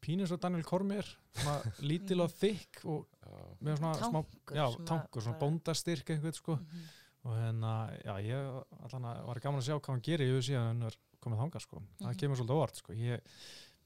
[0.00, 1.58] pínus og Daniel Kormir svona
[1.90, 6.10] lítil og þykk og já, með svona smá Tankur já, sem að tankur, svona bóndastyrk
[6.14, 6.56] einhvern sko.
[6.56, 6.88] Mhm.
[7.28, 7.72] og hérna,
[8.04, 10.82] já, ég allan að var gaman að sjá hvað hann gerir í UFC að hann
[10.88, 12.18] er komið þangað, sko, það Mhm.
[12.22, 13.20] kemur svolítið óvart, sko, ég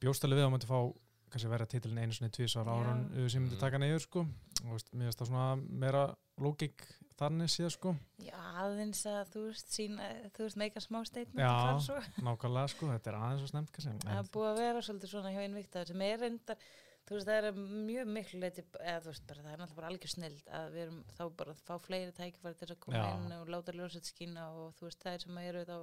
[0.00, 0.80] bjóst alveg við að hann myndi fá
[1.32, 3.60] kannski verða titilin einu sinni tvísar ára en UFC myndi Mhm.
[3.64, 4.20] taka neyður, sko
[4.64, 5.46] og veist, mér finnst það svona
[5.82, 6.04] meira
[6.38, 6.84] lógik
[7.18, 11.98] þannig séð, sko, Já, aðeins að þú veist sína, þú veist meika smá statement Já.
[12.26, 15.32] nákvæmlega, sko, þetta er aðeins og snemt, kannski, Það er búið að vera svolítið svona
[15.34, 16.56] hjá Invicta sem er reyndar,
[17.06, 17.52] þú veist, það er
[17.90, 20.82] mjög miklu leiti, eða þú veist bara, það er náttúrulega bara algjör snild að við
[20.86, 23.14] erum þá bara að fá fleiri tækifæri til að koma Já.
[23.16, 25.78] inn og láta ljósett skína og þú veist, það er sem að eru þá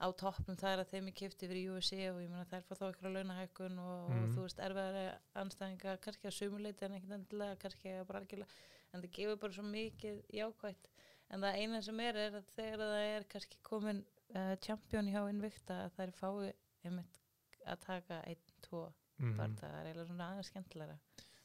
[0.00, 2.62] á toppnum það er að þeim er kipt yfir í UFC og ég meina þær
[2.66, 4.30] fá þá ykkur að launahækkun og, og Mhm.
[4.34, 5.02] þú veist, erfiðari
[5.42, 8.56] anstæðinga kannski að sumuleiti en ekkert endilega kannski að bara algjörlega,
[8.94, 10.88] en það gefur bara svo mikið jákvætt,
[11.30, 15.20] en það eina sem er er að þegar það er kannski komin uh, champion hjá
[15.30, 16.52] Invicta að þær fái
[16.84, 17.20] einmitt
[17.66, 18.86] að taka einn, tvo
[19.20, 20.98] mm, bara það er eiginlega svona aðeins skemmtilega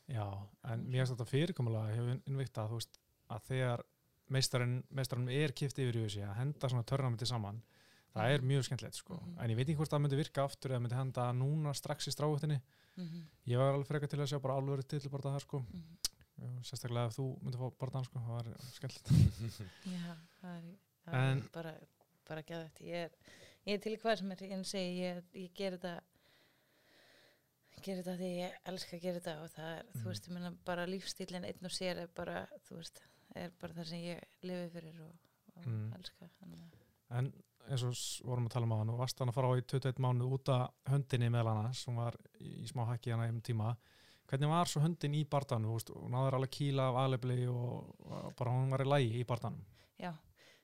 [0.08, 0.26] Já,
[0.70, 3.00] en mér finnst þetta fyrirkomulega hefur innvikta þú veist
[3.34, 3.84] að þegar
[4.30, 7.60] meistarinn, er kipt yfir í þessi að henda svona törnamöndi saman
[8.16, 9.40] það er mjög skemmtilegt sko Mhm.
[9.40, 12.12] en ég veit ekki hvort það myndi virka aftur eða myndi henda núna strax í
[12.16, 12.62] stráhuttinni
[12.98, 13.24] mm -hmm.
[13.48, 15.98] ég var alveg frekar til að sjá bara alveg til bara það sko Mhm.
[16.36, 19.08] Já, sérstaklega ef þú myndi fá bara það sko það var skemmtilegt
[19.86, 20.64] Já, það er,
[21.06, 21.74] það En- er bara,
[22.28, 23.10] bara gæðvægt ég
[23.68, 26.02] ég er til hvað sem er en segi, ég, ég ger þetta
[27.86, 30.02] ger þetta því ég elska að gera þetta og það er, Mhm.
[30.02, 33.02] þú veist, ég meina bara lífstílinn einn og sér er bara, þú veist
[33.36, 35.16] er bara það sem ég lifi fyrir og,
[35.58, 35.94] og Mm.
[35.94, 36.30] elska
[37.12, 37.34] en
[37.70, 39.64] eins og vorum að tala um á hann og varst hann að fara á í
[39.66, 43.42] 21 mánu út af höndinni meðal annars sem var í, í smá hækki hana um
[43.42, 43.76] tíma
[44.30, 47.92] hvernig var svo höndin í barndanum og náður alveg kýla af alefli og,
[48.38, 49.66] bara hún var í lægi í barndanum
[50.02, 50.12] Já,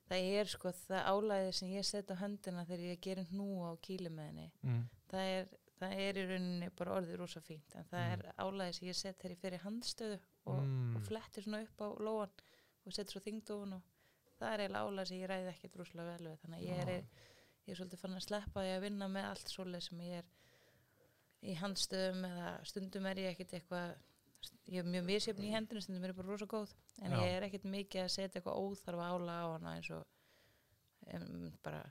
[0.09, 3.71] það er sko það álæði sem ég set á höndina þegar ég gerir hnú á
[3.85, 4.81] kýli með henni mm.
[5.13, 8.13] það er, það er í rauninni bara orðið rosa fínt en það Mm.
[8.17, 10.95] er álæði sem ég set þegar ég fyrir handstöðu og, Mm.
[10.97, 12.33] og flettir svona upp á lóan
[12.85, 13.81] og setur svo þingdófun og
[14.41, 16.93] það er eiginlega álæði sem ég ræði ekkert rosalega vel við þannig að ég er,
[17.65, 20.31] ég er svolítið fann að sleppa því að vinna með allt svoleið sem ég er
[21.41, 23.93] í handstöðum eða stundum er ég ekkert eitthvað
[24.71, 27.21] ég er mjög misjöfn í hendinu stundum er ég bara rosa góð en Já.
[27.21, 30.03] ég er ekkert mikið að setja eitthvað óþarfa álæði á hana eins og
[31.65, 31.81] bara,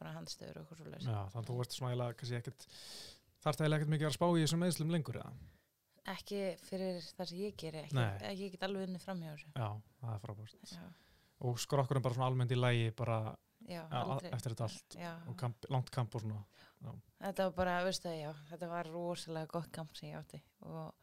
[0.00, 1.10] bara handstöður og eitthvað svoleiðis.
[1.10, 2.56] Já, þannig að þú veist svona eiginlega
[3.36, 5.34] þarf það eiginlega ekkert mikið að vera að spá í þessum meðslum lengur eða?
[6.12, 9.50] ekki fyrir það sem ég geri ekki, ekki ég get alveg unni fram hjá þessu.
[9.56, 9.68] Já,
[10.02, 10.56] það er frábært.
[10.70, 10.84] Já,
[11.40, 13.36] og skrokkurinn bara svona almennt í lægi bara
[13.68, 13.82] já,
[14.32, 16.44] eftir þetta allt já, og kamp, langt kamp og svona
[17.20, 20.94] þetta var bara, veistu það, já þetta var rosalega gott kamp sem ég átti og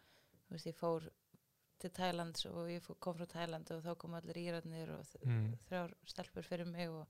[0.48, 1.10] þú veist, ég fór
[1.84, 5.50] til Thailands og ég kom frá Thailand og þá kom allir íræðnir og mm.
[5.68, 7.08] þrjár stelpur fyrir mig og,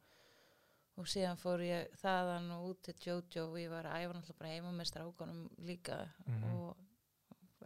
[0.97, 4.39] og síðan fór ég þaðan og út til Jojo og ég var að æfa náttúrulega
[4.39, 6.55] bara heima með strákunum líka Mhm.
[6.55, 6.75] og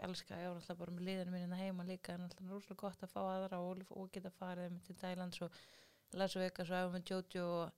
[0.06, 3.12] elska ég var náttúrulega bara með liðinu minna heima líka en náttúrulega rosalega gott að
[3.14, 5.52] fá aðra og, og geta farið með til Thailands og
[6.14, 7.72] Las Vegas og æfa með Jojo og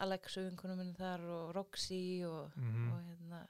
[0.00, 2.92] Alex og vinkunum minni þar og Roxy og, Mhm.
[2.92, 3.40] og hérna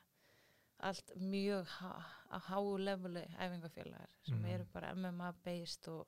[0.81, 4.47] allt mjög há- á háu leveli æfingafélagar sem Mhm.
[4.55, 6.07] eru bara MMA based og,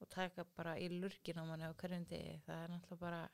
[0.00, 3.28] og taka bara í lurkin á manni á hverjum degi það er náttúrulega bara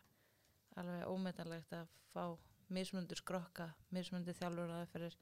[0.77, 2.38] alveg ómetanlegt að fá
[2.70, 5.16] mismundur skrokka, mismundur þjálfur aðferðir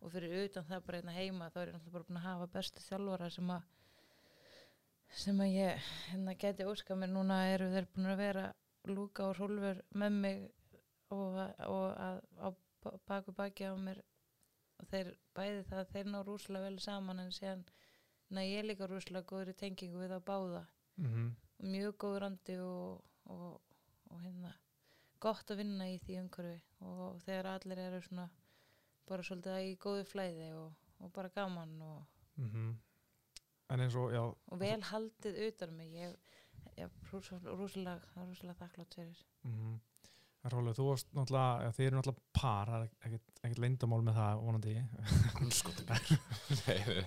[0.00, 2.48] og fyrir utan það bara einna heima þá er ég náttúrulega bara búin að hafa
[2.54, 3.62] bestu þjálfara sem að
[5.22, 7.10] sem að ég hérna geti óska mér.
[7.14, 8.44] Núna eru þeir búin að vera
[8.88, 10.44] Lúka og Rólfur með mig
[11.10, 14.02] og, og að ba- baku baki á mér.
[14.78, 17.64] Og þeir bæði það að þeir ná rúslega vel saman en síðan
[18.30, 20.64] næ ég líka rúslega góður í tengingu við að báða.
[21.00, 23.00] Mm og mjög góður andi og,
[23.34, 23.60] og,
[24.14, 24.52] og hérna
[25.18, 26.60] gott að vinna í því umhverfi.
[26.86, 28.28] Og þegar allir eru svona
[29.08, 32.06] bara svolítið í góðu flæði og, og bara gaman og,
[32.38, 32.74] -hmm.
[33.70, 36.16] en eins og, já og vel haldið utan um mig ég
[36.76, 39.78] er rúslega þakklátt fyrir mm
[40.46, 44.04] En Rólega, þú varst náttúrulega, já, þið eru náttúrulega par, það er ekkert, ekkert leyndamál
[44.06, 44.74] með það vonandi,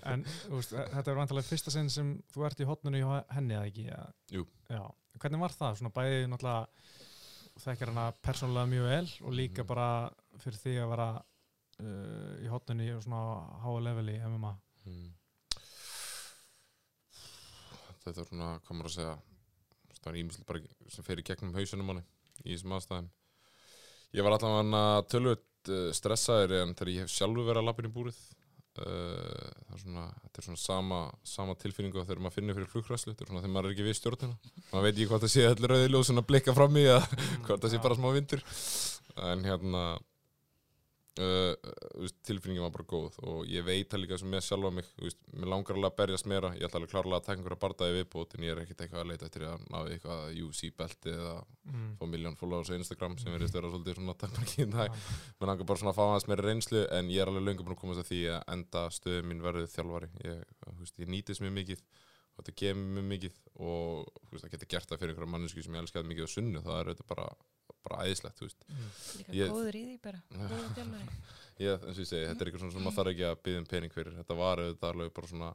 [0.12, 3.70] en veist, þetta er vantilega fyrsta sinn sem þú ert í hotninu hjá henni eða
[3.70, 3.86] ekki?
[3.88, 4.02] Ja?
[4.36, 4.44] Jú.
[4.68, 4.82] Já,
[5.24, 5.80] hvernig var það?
[5.80, 6.90] Svona bæði náttúrulega,
[7.54, 9.70] þú þekkir hana persónulega mjög vel og líka Mhm.
[9.72, 9.88] bara
[10.44, 11.10] fyrir því að vera
[11.82, 13.24] uh, í hotninu og svona
[13.64, 14.54] háa leveli MMA.
[14.86, 15.10] Mm.
[18.02, 19.18] Þetta er svona, hvað maður að segja
[20.02, 22.04] það er ímislega bara sem fer í gegnum hausunum manni
[22.42, 23.10] í þessum aðstæðum.
[24.18, 27.94] Ég var allavega tölvöld uh, stressaður en þegar ég hef sjálfur verið að lappin í
[27.96, 28.22] búrið.
[28.82, 33.12] Uh, það er svona, þetta er svona sama, sama tilfinningu þegar maður finnir fyrir flugræslu
[33.12, 34.54] þetta er svona þegar maður er ekki við stjórnina.
[34.72, 37.02] Maður veit ekki hvort það sé allir rauði ljós svona blikka fram í eða
[37.46, 38.46] hvort það sé bara smá vindur.
[39.28, 39.84] En hérna
[41.20, 45.08] uh, tilfinningin var bara góð og ég veit það líka sem ég sjálfa mig þú
[45.08, 46.52] veist, mér langar alveg að berjast meira.
[46.56, 49.10] Ég ætla alveg klárlega að taka einhverja bardaði viðbót en ég er ekkert eitthvað að
[49.12, 51.34] leita eftir að ná eitthvað UC belti eða
[51.72, 51.90] mm.
[52.00, 55.02] fá miljón followers á Instagram sem verðist vera svolítið svona takmarki í dag.
[55.42, 57.76] Mér langar bara svona að fá aðeins meira reynslu en ég er alveg löngu búin
[57.76, 60.14] að komast að því að enda stöðu mín verðið þjálfari.
[60.28, 60.48] Ég,
[60.80, 61.84] veist, ég nýtist mjög mikið
[62.32, 65.84] og þetta gefur mjög mikið og það getur gert það fyrir einhverja mannesku sem ég
[65.84, 67.26] elskaði mikið á sunnu það er þetta bara,
[67.88, 68.66] bara æðislegt veist.
[69.32, 70.22] Líka góður í því bara,
[71.66, 73.62] ég, eins og ég segi, þetta er eitthvað svona sem maður þarf ekki að byggja
[73.62, 74.18] um pening fyrir.
[74.20, 75.52] Þetta var auðvitað alveg bara svona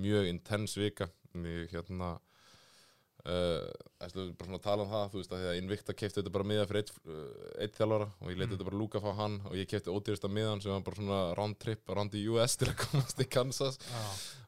[0.00, 1.10] mjög intens vika.
[1.34, 2.14] Ég hérna
[3.20, 3.66] Uh,
[4.00, 6.30] ætlu, bara svona að tala um það þú veist að því að Invicta kefti þetta
[6.32, 8.54] bara miða fyrir eitt, uh, eitt þjálfara og ég leti Mm.
[8.54, 11.58] þetta bara lúka fá hann og ég kefti ódýrsta miðan sem var bara svona round
[11.60, 13.76] trip, round í US til að komast í Kansas.
[13.76, 14.04] Já,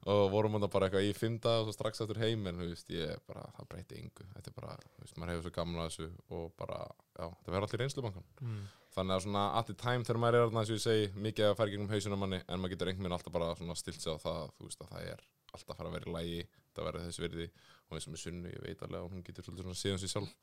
[0.08, 2.88] og vorum hann bara eitthvað í dag og svo strax eftir heim en þú veist,
[2.90, 6.08] ég bara, það breyti yngu þetta er bara, þú veist, maður hefur svo gamla þessu
[6.30, 6.78] og bara,
[7.18, 8.64] já, þetta verður allir reynslubankan mm.
[8.96, 11.56] þannig að svona the time þegar maður er þarna, eins og ég segi, mikið að
[11.60, 14.16] fara gegnum hausinn á manni en maður getur einhvern veginn alltaf bara stilt sig á
[14.16, 17.06] það þú veist að það er alltaf að fara að vera í lægi það verður
[17.06, 17.48] þess virði
[17.92, 20.12] og eins og með sunnu ég veit alveg að hún getur svolítið svona síðan sér
[20.16, 20.34] sjálf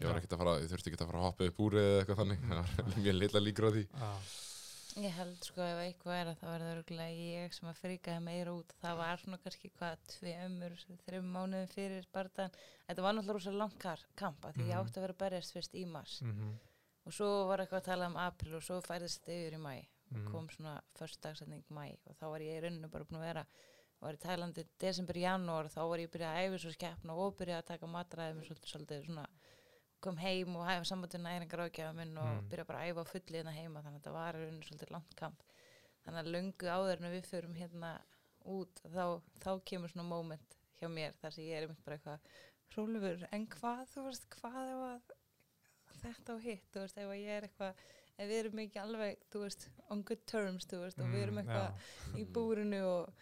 [0.00, 1.98] ég var ekkert að fara, ég þurfti ekki að fara að hoppa upp úr eða
[2.02, 4.12] eitthvað þannig, það var mjög litla líkur á því Já,
[4.98, 8.50] Ég held sko ef eitthvað er að það verður örgulega ég sem að fríkaði meira
[8.58, 8.72] út.
[8.82, 10.72] Það var svona kannski hvað tveimur,
[11.06, 12.56] þreim mánuðum fyrir barðan.
[12.88, 14.80] Þetta var náttúrulega rosa langt kar- kamp af því ég Mhm.
[14.82, 16.16] átti að vera að berjast fyrst í mars.
[16.26, 16.50] mhm,
[17.06, 19.76] Og svo var eitthvað að tala um april og svo færðist yfir í mæ.
[20.10, 20.26] mhm.
[20.32, 20.74] Kom svona
[24.00, 27.58] var í Tælandi desember, janúar þá var ég byrjað að æfa svo skeppna og byrjað
[27.62, 29.26] að taka matræðum svolítið, svolítið svona
[30.00, 32.48] kom heim og hæfa sambandið næringar ágjafa minn og Mm.
[32.48, 35.14] byrja bara að æfa á fulli hérna heima þannig að þetta var rauninu svolítið langt
[35.16, 35.42] kamp
[36.06, 37.90] þannig að löngu áður en við förum hérna
[38.46, 42.20] út þá, þá kemur svona moment hjá mér þar sem ég er einmitt bara eitthvað
[42.76, 45.14] Rólfur, en hvað, þú veist, hvað að
[46.00, 47.74] þetta og hitt, þú veist, ef ég er eitthvað
[48.20, 51.34] ef við erum ekki alveg, þú veist on good terms, þú veist, og við erum
[51.34, 52.20] Mm, eitthvað já.
[52.20, 53.12] í búrinu og,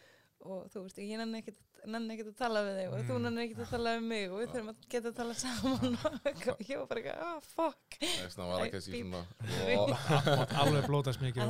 [0.47, 3.23] og þú veist, ég nenni ekkert nenni ekkert að tala við þig og þú Mm.
[3.27, 6.19] nenni ekkert að tala við mig og við þurfum að geta að tala saman og
[6.29, 6.57] eitthvað.
[6.69, 7.99] ég var bara eitthvað, ah, fuck.
[8.03, 9.07] Þess vegna var Æ, það kannski bíp.
[9.09, 11.43] svona alveg blótast mikið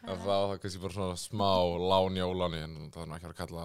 [0.00, 1.50] það var það kannski bara svona smá
[1.92, 3.64] lán í óláni en það er nú ekki að kalla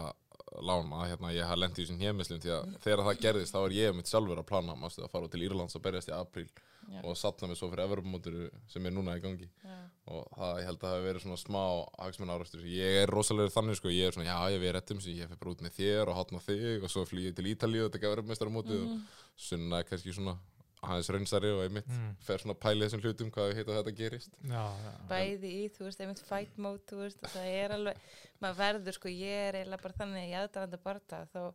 [0.66, 0.92] lán.
[0.96, 3.76] Að hérna ég hafði lent í þessum hémislum því að þegar það gerðist þá var
[3.76, 6.50] ég mitt sjálfur að plana að fara til Írlands og berjast í apríl
[6.92, 10.60] já, og satna mig svo fyrir Evropamóturu sem er núna í gangi já, og það
[10.62, 11.64] ég held að það hefur verið svona smá
[12.06, 15.16] hagsmenn árastur ég er rosalega þannig sko ég er svona já ég við rettum sig
[15.20, 17.92] ég fyrir bara út með þér og hátna þig og svo flýði til Ítalíu og
[17.92, 19.00] þetta gafur uppmestaramótið Mhm.
[19.00, 20.38] og sunna er kannski svona
[20.86, 22.16] aðeins reynsari og einmitt Mm.
[22.22, 24.92] fer svona að pæli þessum hlutum hvað við heita þetta gerist Já, já.
[25.10, 27.98] bæði í, þú veist, einmitt fight mode, þú veist, og það er alveg,
[28.42, 31.54] maður verður, sko, ég er eiginlega bara þannig í aðdæranda barða,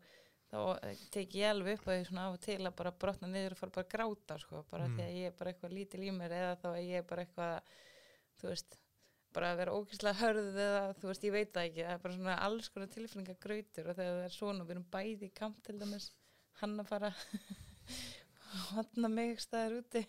[0.51, 3.29] þá, eh, tek ég alveg upp á því svona af og til að bara brotna
[3.31, 4.97] niður og fara bara að gráta, sko, bara Mm.
[4.97, 7.25] því að ég er bara eitthvað lítil í mér eða þá að ég er bara
[7.25, 7.61] eitthvað,
[8.41, 8.79] þú veist,
[9.33, 12.15] bara að vera ókýrslega hörð eða, þú veist, ég veit það ekki, það er bara
[12.17, 15.79] svona alls konar tilfinningagrautur og þegar það er svona, við erum bæði í kamp til
[15.79, 16.09] dæmis,
[16.61, 17.13] hann að fara
[18.75, 20.03] hotna mig staðar úti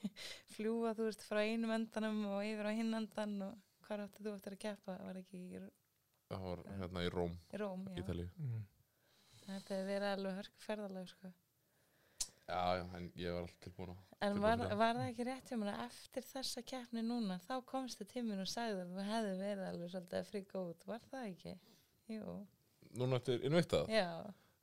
[0.55, 4.33] fljúa, þú veist, frá einum endanum og yfir á hinn endan og hvað áttu þú
[4.39, 5.61] eftir að keppa, var ekki í,
[6.31, 7.85] það var hérna í Róm, í Róm.
[9.51, 11.31] Þetta hefur verið alveg hörku ferðalag, sko.
[12.51, 14.73] já já en ég var alltaf tilbúin En var, það.
[14.77, 18.41] var það ekki rétt hjá mér að eftir þessa keppni núna, þá komst til mér
[18.43, 21.53] og sagði að þú hefði verið alveg svolítið að fríka út, var það ekki?
[22.11, 22.35] Jú,
[22.99, 24.09] núna eftir innviktað já,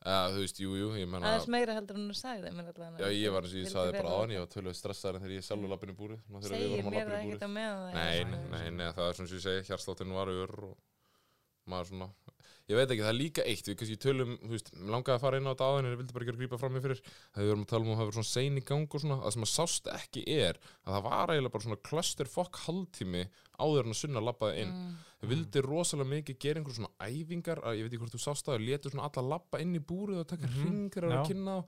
[0.04, 3.00] ja, þú veist, jú, jú, ég menna aðeins meira heldur en hún sagði allan.
[3.00, 5.36] já ég var eins og ég saði bara aðan ég var tölvöð stressaður en þegar
[5.38, 7.78] ég sjálfur lappin í búrið svona þegar við Segir mér lappa það ekkert að meða
[7.82, 7.98] það.
[7.98, 8.18] Nei,
[8.52, 10.76] nei, nei, það er svona sem ég segi, hjartsláttin var ör og
[11.72, 12.10] maður svona,
[12.68, 15.24] ég veit ekki, það er líka eitt, við kannski tölum, þú veist, mér langaði að
[15.24, 17.02] fara inn á þetta áðan en ég vildi bara ekki að grípa fram mig fyrir,
[17.32, 19.20] þegar við vorum að tala um að það var svona sein í gang og svona,
[19.24, 23.26] það sem að sást ekki er að það var eiginlega bara svona cluster fokk haldtími
[23.58, 24.74] áður en að sunna labbaði inn.
[24.78, 28.20] Mm, Þau vildi rosalega mikið gera einhver svona æfingar, að, ég veit ekki hvort þú
[28.22, 31.10] sást það, þau letur svona alla labba inn í búrið og taka Mhm, hringar og
[31.10, 31.60] já, kynna á.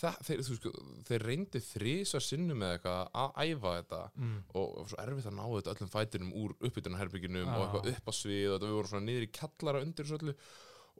[0.00, 0.72] Það, þeir, sko,
[1.06, 4.34] þeir reyndi þrísa sinnum með eitthvað að æfa þetta Mm.
[4.58, 7.54] og það svo erfitt að ná þetta öllum fætinum úr uppbytunarherbygginum Já.
[7.54, 10.26] og eitthvað upp á svið og þetta við vorum svona niður í kallara undir þessu
[10.32, 10.36] öllu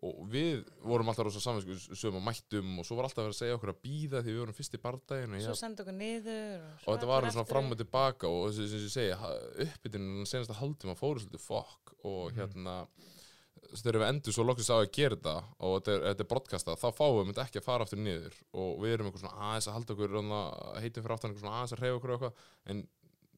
[0.06, 3.38] og við vorum alltaf rosa saminsku sögum og mættum og svo var alltaf verið að
[3.38, 5.96] segja okkur að býða því við vorum fyrst í bardaginn og, Svo ég, sendi okkur
[5.96, 6.66] niður.
[6.66, 9.30] Og, og þetta var svona fram og tilbaka og þessi sem ég segja
[9.64, 12.36] uppbytunin senasta haldum að fóru svolítið fokk og Mhm.
[12.42, 12.76] hérna
[13.76, 15.32] þegar við endur svo loksins á að gera þetta
[15.64, 18.76] og þetta er, þetta er broadcastað, þá fáum við ekki að fara aftur niður og
[18.84, 20.40] við erum eitthvað svona aðeins að halda okkur þarna,
[20.84, 22.84] heitum fyrir aftan eitthvað svona aðeins að reyfa okkur og eitthvað en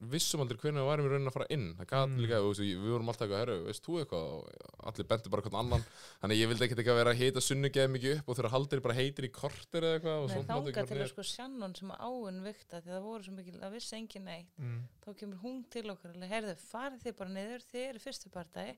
[0.00, 1.74] vissum aldrei hvernig við værum í raunin að fara inn.
[1.78, 2.18] Það gat Mm.
[2.22, 4.26] líka, þú veist, við vorum alltaf eitthvað, herru, veist þú eitthvað?
[4.34, 5.84] Og allir bentu bara hvern annan.
[6.22, 8.94] Þannig ég vildi ekkert eitthvað vera að heita sunnugeð mikið upp og þegar haldir bara
[8.94, 12.42] heitir í kortir eða eitthvað og Nei, svona þanga til að sko Shannon sem áun
[12.46, 14.52] vikta því það voru svo mikil að vissi engin neitt.
[14.58, 14.80] Mm.
[15.04, 18.76] þá kemur hún til okkar alveg, heyrðu, farið þið bara niður þið eru fyrstu partæ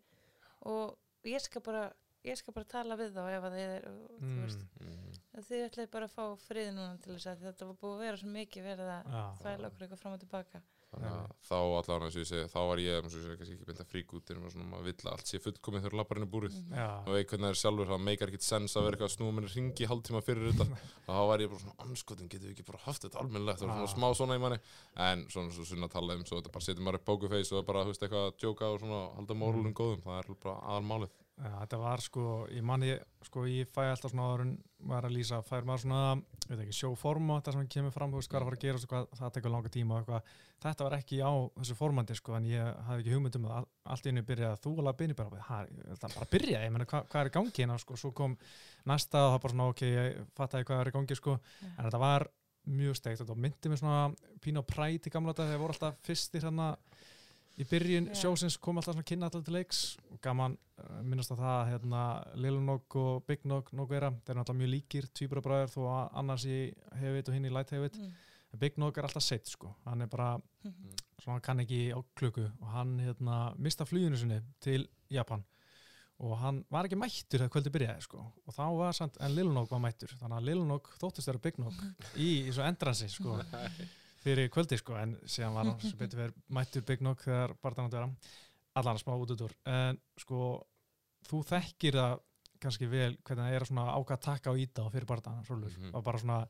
[0.66, 1.92] og ég skal bara
[2.24, 4.42] ég skal bara tala við þá ef að þið er og, þú Mm.
[4.44, 4.64] veist,
[5.36, 8.02] að þið ætlaði bara að fá frið núna til þess að þetta var búið að
[8.04, 9.04] vera svo mikið verið að
[9.40, 12.58] þvæla okkur eitthvað fram og tilbaka þannig að þá allavega eins og ég segi þá
[12.70, 14.88] var ég, eins og ég segi, kannski ekki beint að frík út en svona maður
[14.90, 16.56] vill að allt sé fullkomið þegar lappar inn í búrið.
[16.60, 16.74] Mhm.
[16.80, 19.14] Já, og veit hvernig það er sjálfur, það meikar ekkert sens að vera eitthvað að
[19.16, 20.66] snúa minni ringi hálftíma fyrir þetta.
[21.10, 23.70] Og þá var ég bara svona, anskotin, getum við ekki bara haft þetta almennilegt, það
[23.70, 24.60] var svona smá svona í manni.
[25.06, 27.82] En svona svo sunna tala um, svo þetta bara setjum maður upp bókuface og bara,
[27.86, 31.08] þú veist, eitthvað að djóka og svona halda mórlum góðum, það er bara aðal
[31.40, 32.22] Já, þetta var sko,
[32.52, 32.90] ég manni,
[33.24, 34.50] sko, ég fæ alltaf svona áður en
[34.92, 36.00] er að lýsa, fær maður svona,
[36.42, 38.64] ég veit ekki, sjóforma, þetta sem kemur fram, þú veist, hvað er að fara að
[38.66, 40.34] gera, hvað, það tekur langa tíma og eitthvað,
[40.66, 44.04] þetta var ekki á þessu formandi, sko, en ég hafði ekki hugmynd um það, allt
[44.04, 47.08] í einu byrjaði, þú alveg byrjaði bara, það er bara að byrja, ég menna, hvað,
[47.14, 48.36] hvað er í gangi hérna, sko, svo kom
[48.92, 51.38] næsta og það bara svona, ok, ég fattaði hvað er í gangi, sko,
[51.70, 52.26] en þetta var
[52.68, 54.02] mjög steikt, þetta myndi mig svona
[54.44, 56.74] pínu á præt í gamla dag, þegar voru alltaf fyrstir hérna
[57.60, 58.16] í byrjun Já.
[58.22, 59.82] sjósins kom alltaf svona kynna alltaf til leiks.
[60.14, 62.02] Og gaman uh, minnast á það hérna
[62.40, 66.18] Lil Nog og Big Nog Nog vera, þeir eru alltaf mjög líkir tvíburabræður þó að
[66.22, 66.58] annars í
[67.00, 68.10] Heavit og hinn í Light Heavit mm.
[68.60, 70.32] Big Nog er alltaf seitt sko, hann er bara
[71.20, 75.44] svona hann kann ekki á klukku og hann hérna mista fluginu sinni til Japan.
[76.20, 78.24] Og hann var ekki mættur þegar kvöldi byrjaði sko.
[78.44, 80.12] Og þá var samt, en Lil Nog var mættur.
[80.20, 81.78] Þannig að Lil Nog þóttist vera Big Nog
[82.26, 83.38] í, í svo endransi sko
[84.20, 87.86] fyrir kvöldi sko en síðan var hann svo betur verið mættur Big Nog þegar barðan
[87.88, 88.10] átt að vera.
[88.80, 90.40] Allan smá út út úr en sko
[91.28, 92.18] þú þekkir það
[92.60, 95.40] kannski vel hvernig það er að svona ákvað að taka og íta á fyrir barðan
[95.48, 95.94] mm Mhm.
[95.94, 96.48] og bara svona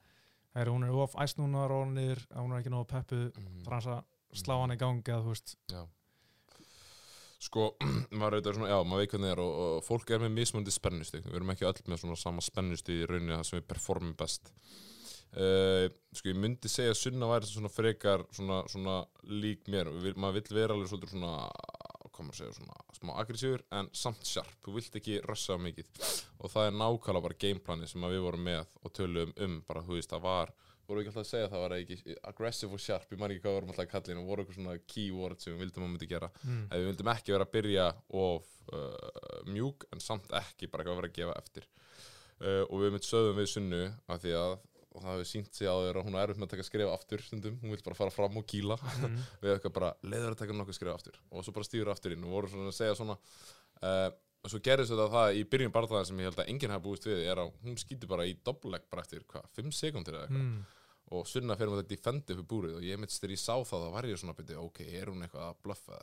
[0.55, 3.63] Heyri, hún er of æst núna og hún er, hún er ekki nógu peppu Mhm.
[3.65, 4.03] frans að
[4.35, 5.57] slá hann í gangi eða þú veist.
[5.71, 5.87] Já.
[7.41, 7.77] Sko,
[8.13, 10.75] maður auðvitað svona, já, maður veit hvernig það er og, og fólk er með mismunandi
[10.75, 14.17] spennustig við erum ekki öll með svona sama spennustig í rauninni það sem við performum
[14.21, 14.51] best
[15.37, 18.97] uh, Sko, ég myndi segja að Sunna væri svona frekar svona, svona
[19.31, 21.35] lík mér, við, maður vill vera alveg svolítið svona
[22.11, 25.93] hvað maður segja, svona smá aggressífur en samt sharp, þú vilt ekki rössa mikið.
[26.41, 29.97] Og það er nákvæmlega bara gameplani sem við vorum með og töluðum um bara, þú
[29.97, 30.53] veist, það var
[30.91, 33.45] voru ekki alltaf að segja að það var ekki aggressive og sharp, ég man ekki
[33.45, 35.93] hvað við vorum alltaf að kalla og voru eitthvað svona keyword sem við vildum að
[35.93, 36.31] myndi gera?
[36.43, 36.65] Mm.
[36.67, 37.87] að við vildum ekki vera að byrja
[38.23, 41.69] of uh, mjúk en samt ekki bara eitthvað að vera að gefa eftir.
[42.41, 44.57] Uh, og við myndum sögðum við sunnu af því að
[44.91, 46.95] og það hefur sínt sig á þér að hún er erfitt með að taka skrifa
[46.97, 49.21] aftur stundum, hún vil bara fara fram og kýla Mm.
[49.43, 51.21] við eitthvað bara leiður að taka nokkuð skrifa aftur.
[51.31, 53.17] Og svo bara stýður aftur inn og voru svona að segja svona
[53.87, 56.85] uh, og svo gerðist þetta það í byrjun barðaðan sem ég held að enginn hafa
[56.87, 60.27] búist við er að hún skýtur bara í dobbleleg bara eftir hvað, 5 sekundir eða
[60.29, 60.47] eitthvað.
[60.47, 60.63] Mm.
[61.11, 63.85] og Sunna fyrir með þetta defendi fyrir búrið og ég mitt styrir ég sá það
[63.85, 65.99] þá var ég svona byrju, ok, er hún eitthvað að bluffa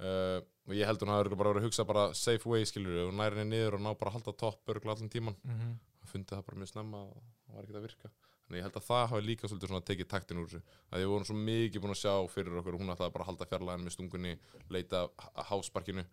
[0.00, 2.64] að uh, og ég held hún hafi örugglega bara verið að hugsa bara safe way
[2.64, 5.74] skilur og næri henni niður og ná bara að halda topp örgla allan tíman Mm
[6.04, 8.10] og fundið það bara mjög snemma og það var ekkert að virka.
[8.44, 10.74] Þannig ég held að það hafi líka svolítið svona tekið taktin úr þessu.
[10.92, 13.48] Að ég vorum svo mikið búin að sjá fyrir okkur hún ætlaði bara að halda
[13.48, 14.34] fjarlæðin með stungunni
[14.74, 16.04] leita að hásparkinu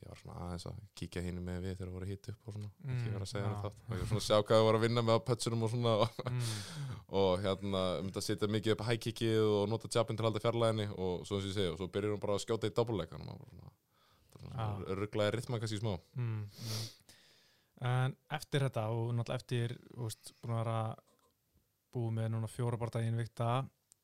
[0.00, 2.54] ég var svona aðeins að kíkja hinn með við þegar það voru hitt upp og
[2.56, 3.60] svona ekki vera að segja Mm, já.
[3.60, 5.62] það og ég var svona að sjá hvað það var að vinna með á pötsunum
[5.66, 6.40] og svona og, Mm.
[7.20, 10.86] og hérna myndi að setja mikið upp high kickið og nota jabin til halda fjarlæðinni
[10.96, 13.10] og svo eins og ég segi og svo byrjar hún bara að skjóta í doppelleik
[13.10, 13.76] þannig að maður
[14.40, 14.56] Já.
[14.56, 16.48] bara rugglaði ritma kannski smá Mm.
[16.48, 16.88] Mm.
[17.80, 20.80] En eftir þetta og náttúrulega eftir þú veist, búin að vera
[21.94, 23.46] búið með núna fjóra barða í innvikta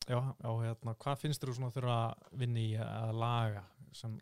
[0.08, 4.16] já, já, hérna, hvað finnst þú svona þurfa að vinna í að laga sem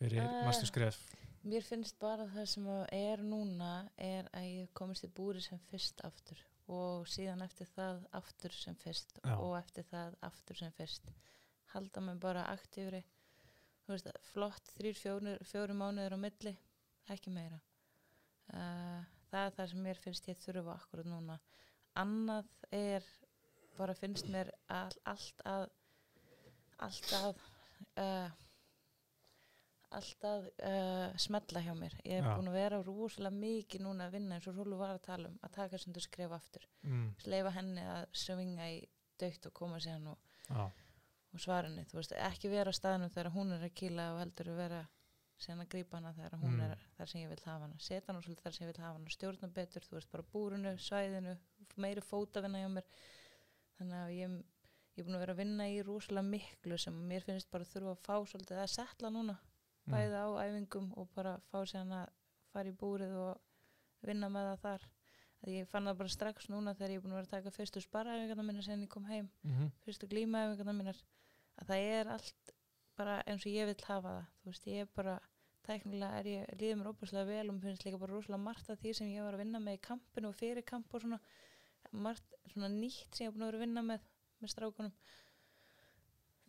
[0.00, 0.98] fyrir Eh, næstu skref?
[1.46, 6.00] Mér finnst bara það sem er núna er að ég komist í búri sem fyrst
[6.04, 9.36] aftur og síðan eftir það aftur sem fyrst Já.
[9.38, 11.12] og eftir það aftur sem fyrst.
[11.74, 13.04] Halda mig bara aktífri
[13.86, 16.56] veist, flott þrýr, fjóri, fjóri mánuður á milli
[17.14, 17.60] ekki meira.
[18.50, 21.38] Uh, það er það sem mér finnst ég þurfa akkurat núna.
[21.96, 23.06] Annað er
[23.78, 25.68] bara finnst mér all, allt að
[26.82, 27.30] allt að
[28.02, 28.45] uh,
[29.94, 31.94] alltaf uh, smella hjá mér.
[32.04, 32.32] Ég er Já.
[32.36, 35.38] búin að vera rosalega mikið núna að vinna eins og Rúlu var að tala um
[35.46, 36.66] að taka sem þú skref aftur.
[36.82, 37.06] Mm.
[37.26, 38.80] leifa henni að svinga í
[39.20, 40.66] dögt og koma sér hann og, Já,
[41.34, 41.84] og svara henni.
[41.90, 44.82] Þú veist, ekki vera á staðnum þegar hún er að kýla og heldur að vera
[45.36, 46.60] síðan að grípa hana þegar hún Mm.
[46.70, 47.78] er þar sem ég vil hafa hana.
[47.78, 50.76] Setja hana svolítið þar sem ég vil hafa hana stjórna betur, þú veist, bara búrunu,
[50.80, 51.36] svæðinu
[51.76, 52.86] meiri fótavinna hjá mér.
[53.78, 54.36] Þannig að ég,
[54.96, 57.92] ég er búin að vera að vinna í rosalega miklu sem mér finnst bara þurfa
[57.92, 59.36] að fá svolítið að setla núna
[59.86, 59.92] Mm.
[59.94, 62.08] bæði á æfingum og bara fá sér að
[62.52, 63.40] fara í búrið og
[64.02, 64.86] vinna með það þar
[65.46, 67.50] að ég fann það bara strax núna þegar ég er búin að vera að taka
[67.54, 69.70] fyrstu sparaæfingarna mínar sen ég kom heim, Mhm.
[69.84, 70.98] fyrstu glímaæfingarna mínar
[71.60, 72.52] að það er allt
[72.96, 75.20] bara eins og ég vil hafa það þú veist, ég er bara,
[75.66, 78.78] tæknilega er ég líður mér óbúslega vel og mér finnst líka bara rosalega margt af
[78.80, 81.20] því sem ég var að vinna með í kampinu og fyrir kamp og svona
[81.92, 84.00] margt svona nýtt sem ég er búin að vera að vinna með
[84.42, 84.92] með strákunum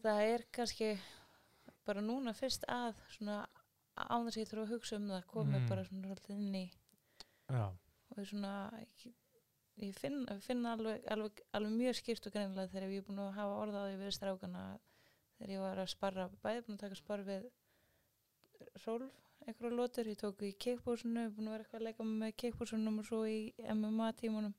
[0.04, 0.90] það er kannski
[1.88, 3.38] bara núna fyrst að svona
[3.98, 5.70] án þess að ég þurfa að hugsa um það komið Mm.
[5.72, 6.66] bara svona svolítið inn í
[7.48, 7.66] Já,
[8.16, 9.14] og svona ég,
[9.82, 13.32] ég finn, finn alveg, alveg, alveg mjög skýrt og greinlega þegar ég er búin að
[13.40, 14.66] hafa orðaði við strákana
[15.38, 17.48] þegar ég var að sparra bæði búin að taka sparr við
[18.86, 23.00] Rólf einhverja lótur, ég tók í kickbósinu búin að vera eitthvað að leika með kickbósunum
[23.00, 24.56] og svo í MMA tímunum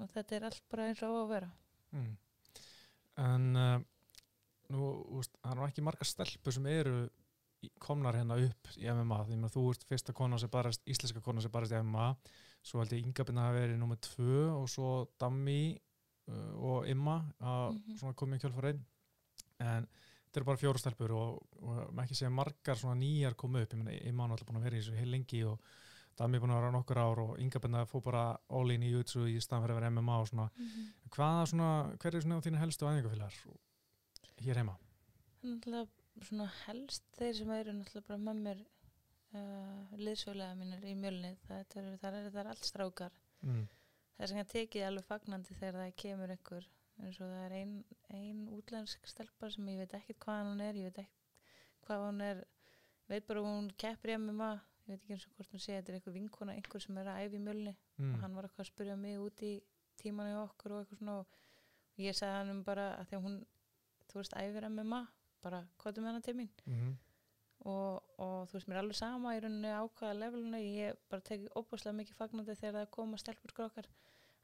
[0.00, 1.50] og þetta er allt bara eins og á að vera
[1.92, 2.14] mm.
[3.26, 3.84] En uh,
[4.74, 6.96] nú, úst, það er nú ekki margar stelpur sem eru
[7.82, 11.40] komnar hérna upp í MMA því að þú ert fyrsta kona sem barast, íslenska kona
[11.42, 12.08] sem barast í MMA
[12.66, 15.60] svo held ég Ingabina hafi verið nummið tvö og svo Dammi
[16.28, 17.96] uh, og Imma að Mhm.
[17.98, 18.84] svona komið í kjölfarinn
[19.64, 23.62] en þetta eru bara fjóra stelpur og, og maður ekki segja margar svona nýjar koma
[23.62, 25.60] upp, ég meina Imma er náttúrulega búin að vera í þessu heil lengi og
[26.16, 29.26] Dammi er búin að vera nokkur ár og Ingabina fór bara all in í jutsu
[29.28, 30.46] í að vera MMA og svona.
[31.12, 33.36] Hvaða svona, hver er svona þínu helstu æðingafélagar
[34.44, 34.76] hér heima?
[35.46, 38.60] náttúrulega svona helst þeir sem eru náttúrulega bara með mér
[39.36, 43.66] uh, liðsfjölega mínir í mjölni það eru, það eru, það eru allt strákar Mm.
[44.16, 46.64] það er sem ég tekið alveg fagnandi þegar það kemur einhver
[47.04, 47.74] eins og það er ein,
[48.16, 52.22] ein útlensk stelpa sem ég veit ekkert hvað hún er ég veit ekkert hvað hún
[52.24, 52.40] er
[53.12, 55.76] veit bara að hún keppir í MMA ég veit ekki eins og hvort hún sé
[55.76, 58.14] þetta er einhver vinkona einhver sem er að æfa í mjölni Mm.
[58.14, 59.52] og hann var eitthvað að spyrja mig út í
[60.00, 61.26] tíman í okkur og eitthvað svona og
[62.02, 63.36] ég sagði hann um bara að því að hún
[64.10, 65.02] þú veist æfir MMA
[65.44, 66.50] bara hvað með hana til mín.
[66.66, 66.94] Mm.
[67.70, 71.26] og, og þú veist mér er alveg sama í rauninni á hvaða levelinu ég bara
[71.28, 73.90] teki opaslega mikið fagnandi þegar það koma stelpur skrokkar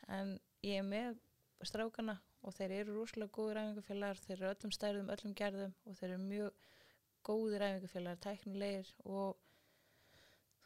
[0.09, 0.37] en
[0.67, 1.21] ég er með
[1.63, 6.09] strákana og þeir eru rosalega góður æfingafélagar þeir eru öllum stærðum, öllum gerðum og þeir
[6.11, 6.69] eru mjög
[7.23, 9.37] góðir æfingafélagar tæknilegir og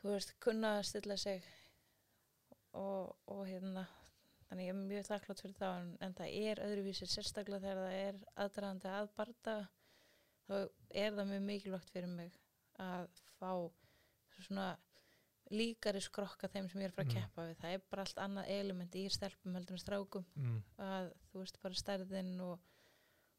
[0.00, 1.44] þú veist, kunna að stilla sig.
[2.76, 3.86] Og, og hérna
[4.48, 7.96] þannig ég er mjög þakklátt fyrir það en, en það er öðruvísi sérstaklega þegar það
[8.00, 9.54] er aðdraðandi að barda
[10.46, 10.54] þá
[11.02, 12.32] er það mjög mikilvægt fyrir mig
[12.78, 13.08] að
[13.40, 13.50] fá
[14.46, 14.68] svona
[15.54, 17.14] líkari skrokka þeim sem ég er frá að Mm.
[17.20, 20.62] keppa við það er bara allt annað element í stelpum heldur en strákum Mm.
[20.78, 22.58] að þú veist bara stærðin og,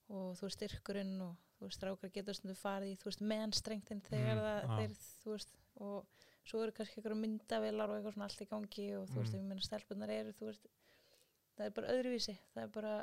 [0.09, 4.01] og þú veist styrkurinn og þú veist strákar getur stundu farið í þú veist mennstrengtin
[4.01, 4.77] þegar Mm, það já.
[4.77, 4.93] þeir
[5.23, 6.07] þú veist og
[6.47, 9.39] svo eru kannski einhverju myndavilar og eitthvað svona allt í gangi og þú veist Mm.
[9.39, 10.67] ég meina stelpunar eru þú veist
[11.57, 12.93] það er bara öðruvísi það er bara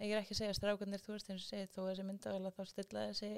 [0.00, 2.52] ég er ekki að segja að strákarnir þú veist eins og segið þó þessi myndavila
[2.56, 3.30] þá stilla þessi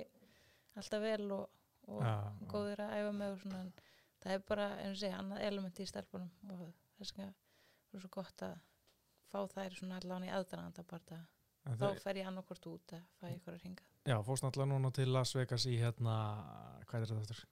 [0.77, 1.49] alltaf vel og,
[1.89, 2.13] og já.
[2.53, 3.73] góðir að æfa með og svona en
[4.23, 7.33] það er bara eins og segja annað element í stelpunum og þess vegna
[7.93, 8.59] er svo gott að
[9.33, 11.23] fá þær svona allan í aðdraðanda bara
[11.63, 14.73] En þá það- fer ég annarkort út að fæ ykkur að ringa Já, fórst náttúrulega
[14.73, 16.15] núna til Las Vegas í hérna,
[16.91, 17.43] hvað er þetta eftir?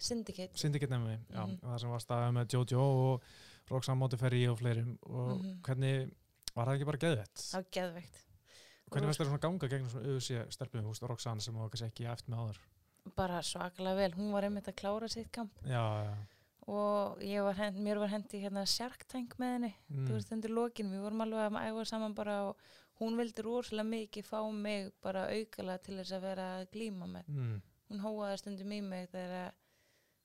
[0.00, 1.56] Syndicate Syndicate nefnum við, já, Mhm.
[1.64, 3.22] það sem var staðið með Jojo og
[3.70, 5.60] Roxanne Monteferi og fleirum og Mhm.
[5.62, 6.12] hvernig,
[6.54, 7.46] var það ekki bara geðvett?
[7.46, 8.26] það var geðveikt
[8.90, 12.08] Hvernig veist það svona ganga gegn svona auðvitað stelpum, veist, Roxanne sem var kannski ekki
[12.10, 12.60] eftir með áður?
[13.16, 16.10] bara svakalega vel, hún var einmitt að klára sitt kamp Já, já,
[16.70, 20.04] og var hend, mér var hendi hérna Shark Tank með henni mm.
[20.06, 22.60] þú veist undir lokin, við vorum alveg að æfa saman bara og
[23.00, 27.30] hún vildi rosalega mikið fá mig bara aukala til þess að vera að glíma með
[27.32, 27.56] mm.
[27.90, 29.60] hún hóaði stundum í mig þegar að,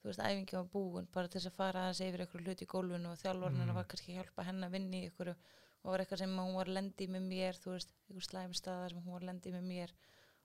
[0.02, 2.72] þú veist, æfingi var búin bara til þess að fara aðeins yfir eitthvað hluti í
[2.76, 3.78] gólfinu og þjálfarinn Mm.
[3.80, 5.54] var kannski að hjálpa henn að vinna í ykkur og
[5.92, 9.26] var eitthvað sem hún var lendi með mér þú veist, eitthvað slæmstaðar sem hún var
[9.30, 9.94] lendi með mér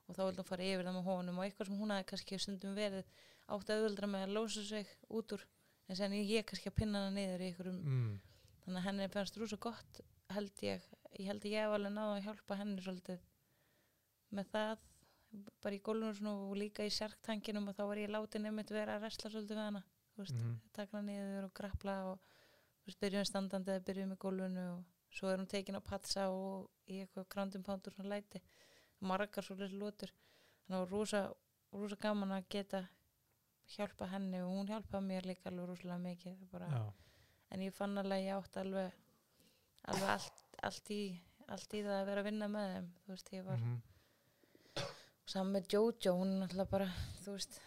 [0.09, 2.39] og þá vildi hún fara yfir það með honum og eitthvað sem hún hafði kannski
[2.43, 3.05] stundum verið
[3.51, 5.45] átt að auðvöldra með að lósa sig út úr
[5.89, 8.21] en sen ég kannski að pinna hana niður í ykkurum Mm.
[8.65, 10.83] þannig að henni fannst rúsa gott held ég,
[11.19, 13.21] ég held ég hef alveg náða að hjálpa henni svolítið
[14.31, 14.79] með það
[15.63, 19.03] bara í svona og líka í sjarktanginum og þá var ég látin einmitt vera að
[19.07, 19.83] resla svolítið við hana
[20.17, 20.61] veist, Mhm.
[20.73, 22.19] taka hana niður og grappla og
[22.87, 26.71] veist, byrjum standandi eða byrjum í gólfinu og svo er hún tekin á patsa og
[26.87, 27.29] í eitthvað
[27.67, 28.41] pound og svona læti.
[29.01, 30.13] Margar svolítið lótur
[30.67, 31.21] þannig að rosa,
[31.73, 32.83] rosa gaman að geta
[33.75, 36.45] hjálpa henni og hún hjálpaði mér líka alveg rosalega mikið.
[37.51, 38.99] En ég fann alveg að ég átti alveg
[39.91, 41.03] alveg allt, allt í
[41.51, 42.91] allt í það að vera að vinna með þeim.
[43.05, 43.79] Þú veist, ég var mhm.
[45.33, 46.91] saman með Jojo, hún er náttúrulega bara
[47.25, 47.61] þú veist,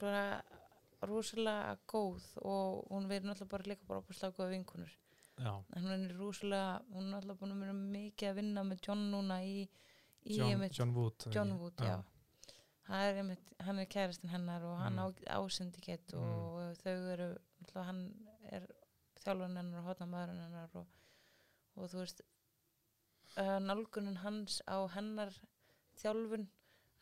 [0.00, 0.22] bara
[1.06, 4.94] rosalega góð og hún verður náttúrulega bara líka bara opaslega góða vinkunur
[5.36, 9.36] hún er rosalega, hún er náttúrulega búin að vera mikið að vinna með John núna
[9.44, 9.68] í,
[10.24, 11.52] í John, einmitt, John Wood John?
[11.60, 12.02] Wood, já,
[12.86, 15.02] Hann er, einmitt, hann er kærastinn hennar og hann Mm.
[15.26, 16.22] á, á syndicate Mm.
[16.22, 17.28] og þau eru
[17.60, 18.66] náttúrulega hann er
[19.24, 20.86] þjálfun hennar og hotna maðurinn hennar og,
[21.76, 22.20] og þú veist
[23.36, 25.32] uh, nálgunin hans á hennar
[26.00, 26.46] þjálfun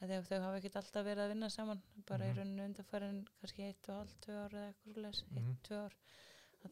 [0.02, 2.32] að þau hafa ekkert alltaf verið að vinna saman bara Mhm.
[2.32, 5.50] í rauninu undarfærin kannski eitt og hálf, tvö ár eða eitthvað svoleiðis, Mhm.
[5.50, 5.92] eitt, tvö ár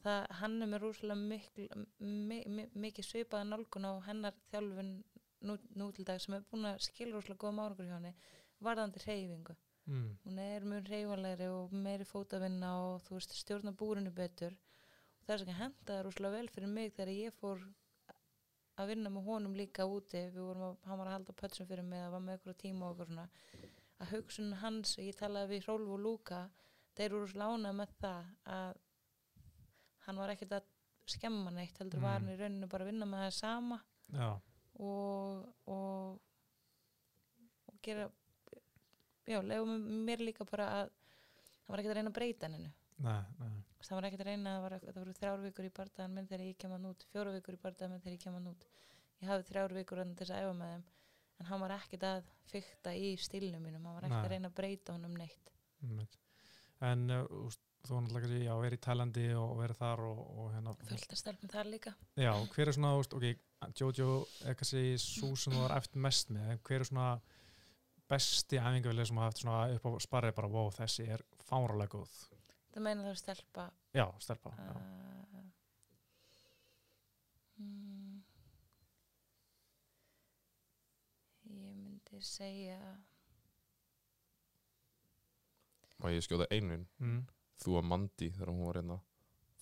[0.01, 1.67] það, hann er með rúslega mikil,
[1.99, 4.95] mi, mi, mikið svipaða nálgun á hennar þjálfun
[5.47, 8.13] nú, nú til dag sem er búin að skilja rúslega góða márangur hjá henni
[8.63, 9.55] varðandi hreyfingu.
[9.83, 10.11] Mm.
[10.23, 14.55] hún er mjög reyfalegri og meiri fótavinna og þú veist stjórna búrinu betur.
[15.19, 17.65] Og það er sem henda það rúslega vel fyrir mig þegar ég fór
[18.79, 20.23] að vinna með honum líka úti.
[20.31, 22.87] Við vorum að, hann var að halda pötsum fyrir mig að var með ykkur tíma
[22.87, 23.27] og ykkur svona.
[23.99, 26.41] Að hugsun hans, ég talaði við Rólf og Lúka
[26.97, 28.81] þeir eru ánað með það að
[30.05, 30.69] hann var ekkert að
[31.13, 32.27] skemma neitt heldur var Mm.
[32.27, 33.79] hann í rauninu bara að vinna með það sama.
[34.79, 36.19] Og og,
[37.67, 38.07] og gera
[39.27, 39.75] já, leiðum
[40.07, 42.71] mér líka bara að það var ekkert að reyna að breyta hennu
[43.03, 43.53] nei, nei.
[43.83, 46.45] Það var ekkert að reyna að það, var, voru þrjár vikur í bardaðan minn þegar
[46.47, 48.65] ég kem hann út fjóra vikur í bardaðan minn þegar ég kem hann út.
[49.23, 50.83] Ég hafði þrjár vikur til þess að æfa með þeim
[51.43, 54.57] en hann var ekkert að fykta í stílnum mínum, hann var ekkert að reyna að
[54.61, 55.51] breyta honum neitt.
[56.83, 60.51] En uh, úst, þú náttúrulega kannski, já, verið í Tælandi og verið þar og, og
[60.53, 60.73] hérna.
[60.87, 61.93] Fullt að stelpum þar líka.
[62.19, 63.25] Já, hver er svona, ok,
[63.79, 64.09] Jojo
[64.47, 67.07] er kannski svo sem þú var eftir mest með en hver er svona
[68.11, 72.15] besti æfingavilið sem þú haft svona upp á sparrið bara, wow, þessi er fáralega góð.
[72.73, 73.67] Það meina það stelpa?
[73.93, 74.71] Já, stelpa já.
[74.73, 75.43] uh,
[77.61, 78.23] mm,
[81.51, 82.79] ég myndi segja
[86.03, 87.21] og ég skjóta einun Mm.
[87.63, 88.99] Þú að Mandi þegar hún var hérna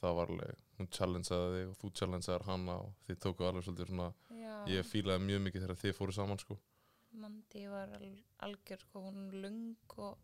[0.01, 3.91] það var alveg, hún challengeaði þig og þú challengeaði hana og þið tóku alveg svolítið
[3.91, 6.57] svona, já, ég fílaði mjög mikið þegar þið fóru saman sko.
[7.21, 8.11] Mandi var al,
[8.47, 10.19] algjör sko, hún lung og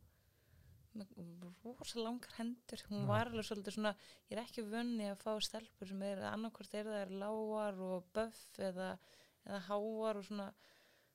[1.64, 2.82] rosa langar hendur.
[2.90, 3.08] Hún Já.
[3.08, 3.94] var alveg svolítið svona
[4.30, 8.08] ég er ekki vönni að fá stelpur sem er annarkvort er það er lágar og
[8.16, 8.98] böff eða,
[9.46, 10.48] eða háar og svona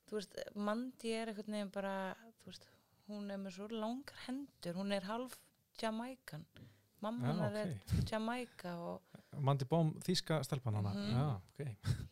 [0.06, 1.94] þú veist, Mandi er eitthvað nefn bara,
[2.42, 2.68] þú veist,
[3.08, 5.38] hún er með svo langar hendur, hún er half
[5.80, 6.44] Jamaikan
[7.00, 7.56] mamma Já, hennar ok.
[7.56, 9.02] er Jamaica og
[9.40, 10.92] Mandi Bóm, þýska stelpan hana.
[10.92, 11.12] Mhm.
[11.16, 11.76] Já, ok.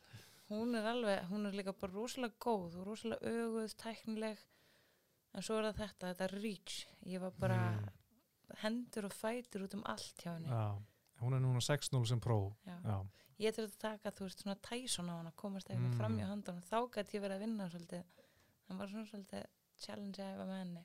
[0.51, 4.39] Hún er alveg, hún er líka bara rosalega góð og rosalega öguð, tæknileg.
[5.35, 6.87] En svo er það þetta, þetta reach.
[7.07, 8.57] Ég var bara Mm.
[8.65, 10.49] hendur og fætur út um allt hjá henni.
[10.49, 10.75] Já,
[11.21, 12.53] hún er núna 6-0 sem pró
[13.39, 15.97] ég þurfti að taka, þú veist, svona Tyson á hana komast eitthvað Mm.
[15.97, 18.05] fram í handan þá gæti ég verið að vinna svolítið.
[18.69, 19.47] Það var svona svolítið
[19.79, 20.85] challenge að hefa með henni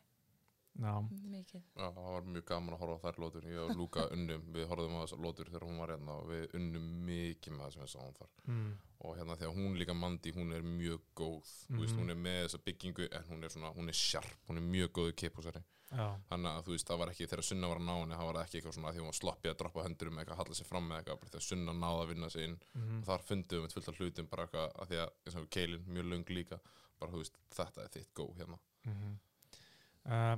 [0.76, 1.62] mikið.
[1.76, 4.68] Já, það var mjög gaman að horfa á þær lótur ég og Lúka unnum, við
[4.72, 7.86] horfðum á þessar lótur þegar hún var hérna og við unnum mikið með það sem
[7.86, 8.34] við sáum þar.
[8.50, 8.74] Mm.
[9.06, 11.54] og hérna þegar hún líka Mandi, hún er mjög góð.
[11.70, 14.60] Þú veist, hún er með þessa byggingu en hún er svona, hún er sjarp, hún
[14.60, 17.70] er mjög góð í kippúsari já, þannig að þú veist, það var ekki þegar Sunna
[17.70, 19.86] var að ná henni það var ekki eitthvað svona því hún var sloppið að droppa
[19.86, 22.48] hendur um eitthvað, halla sig fram með eitthvað, bara þegar Sunna náði að vinna sig
[22.50, 22.58] inn.
[22.74, 22.98] Mm.
[22.98, 25.86] og þar fundum við fullt af hlutum bara eitthvað, að því að, eins og Keilin,
[25.86, 26.60] mjög löng líka.
[26.96, 28.60] Bara, þú veist, þetta er þitt gó hérna.
[28.90, 29.16] Mm
[30.06, 30.36] uh,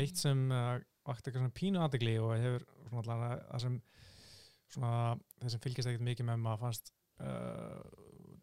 [0.00, 3.78] eitt sem uh, vakti eitthvað svona pínu aðdegli og hefur svona allavega það sem
[4.72, 4.92] svona
[5.42, 7.82] þeir sem fylgist ekkert mikið með maður fannst uh,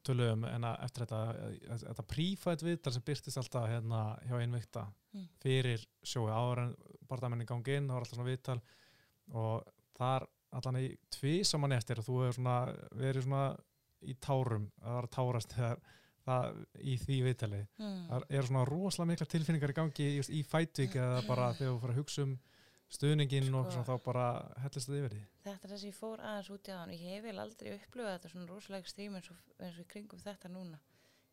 [0.06, 4.88] töluðum en að eftir þetta uh, þetta prífætt viðtal sem byrtist alltaf hérna hjá einvikta
[5.10, 5.24] Mm.
[5.42, 6.74] fyrir sjói áður en
[7.10, 8.60] barndamenni gangi inn, það var alltaf svona viðtal
[9.42, 10.26] og þar
[10.60, 12.58] allan í tvísamann eftir og þú hefur svona
[12.94, 13.40] verið svona
[14.06, 15.82] í tárum að það var að tárast þegar
[16.30, 17.98] það í því viðtali mm.
[18.12, 21.82] það eru svona rosalega mikla tilfinningar í gangi just, í fætvík eða bara þegar þú
[21.84, 22.38] fyrir að hugsa um
[22.90, 23.74] stuðningin og Sko.
[23.76, 24.28] svona, þá bara
[24.64, 27.04] hellist það yfir því þetta er þess að ég fór aðeins út í aðan ég
[27.06, 30.50] hef vel aldrei upplifað þetta svona rosalega strím eins og, eins og í kringum þetta
[30.54, 30.80] núna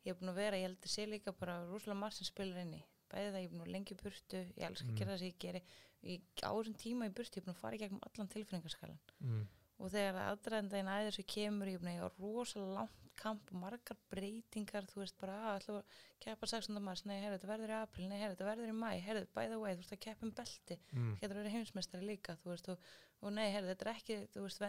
[0.05, 2.61] ég hef búin að vera, ég held að sé líka bara rosalega margt sem spilar
[2.61, 4.93] inn í bæði það ég er búin að lengi í burtu ég elska Mm.
[4.93, 5.63] að gera það sem ég geri
[6.07, 9.47] í árum tíma í burtu ég er búin að fara í gegnum allan tilfinningaskalan mm.
[9.77, 15.01] Og þegar aðdraðandaginn að þessu kemur ég á rosalega langt kamp og margar breytingar þú
[15.03, 16.81] veist bara að ætla að keppa 16.
[16.85, 17.05] mars?
[17.09, 19.59] Nei, herru, þetta verður í april, nei, herru, þetta verður í mæ herru, by the
[19.61, 21.15] way, þú veist að keppa um belti Mm.
[21.21, 22.79] getur verið heimsmeistari líka veist, og,
[23.23, 24.61] og nei, herru, þetta er ekki þú veist,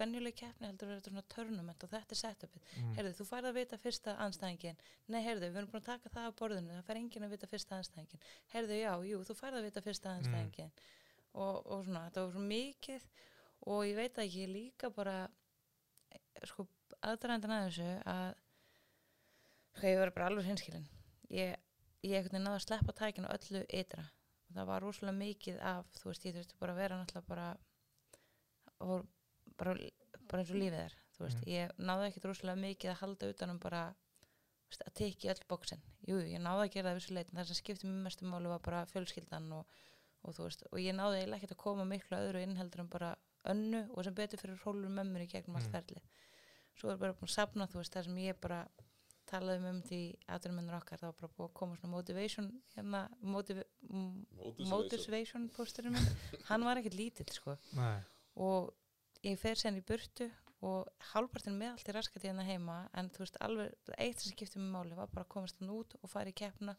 [0.00, 2.62] venjuleg keppni heldur þetta svona törnument og þetta er setupið.
[2.82, 2.92] Mm.
[2.98, 4.76] herru, þú færð að vita fyrsta anstæðingin
[5.08, 7.46] nei, herru, við erum búin að taka það á borðinu það fær enginn að vita
[7.54, 8.24] fyrsta anstæðingin
[8.54, 10.72] herru, já, jú, þú færð að vita fyrsta anstæðingin
[11.34, 13.08] og, og svona, þetta var svo mikið
[13.66, 15.28] og ég veit ég líka bara
[16.12, 16.66] eh, sko,
[17.02, 18.30] aðdraðandan að þessu að
[19.76, 20.86] sko, ég verið bara alveg hinskilin
[21.30, 21.56] ég,
[22.02, 24.06] ég einhvern veginn náði að sleppa tækinu öllu ytra.
[24.50, 27.48] Og það var rosalega mikið af þú veist, ég þurfti bara að vera náttúrulega bara
[28.80, 29.04] og
[29.60, 29.74] bara,
[30.26, 31.50] bara eins og lífið er þú veist, Mhm.
[31.52, 33.82] ég náði ekkit rosalega mikið að halda utanum bara
[34.70, 37.86] að teki öll bóksin jú, ég náði að gera það vissu leitin, það sem skipti
[37.86, 39.66] mér mestum máli var bara fjölskyldan og,
[40.22, 43.16] og þú veist, og ég náði ekkert að koma miklu öðru inn heldur en bara
[43.44, 45.72] önnu og sem betur fyrir hólur mömmur í gegnum allt Mm.
[45.72, 46.00] ferli
[46.80, 48.68] svo er bara búin að sapna þú veist það sem ég bara
[49.30, 53.62] talaði um því aðrumennur okkar þá var bara búið að koma svona motivation hérna, motiv
[54.70, 55.48] motivation.
[55.54, 57.56] pósturinn minn hann var ekkert lítill sko.
[57.76, 58.00] Nei,
[58.36, 58.72] og
[59.24, 60.30] ég fer sen í burtu
[60.66, 64.58] og hálfpartin með allt í raskat hérna heima en þú veist alveg, eitt sem skipti
[64.60, 66.74] mig máli var bara að komast hann út og fara í keppna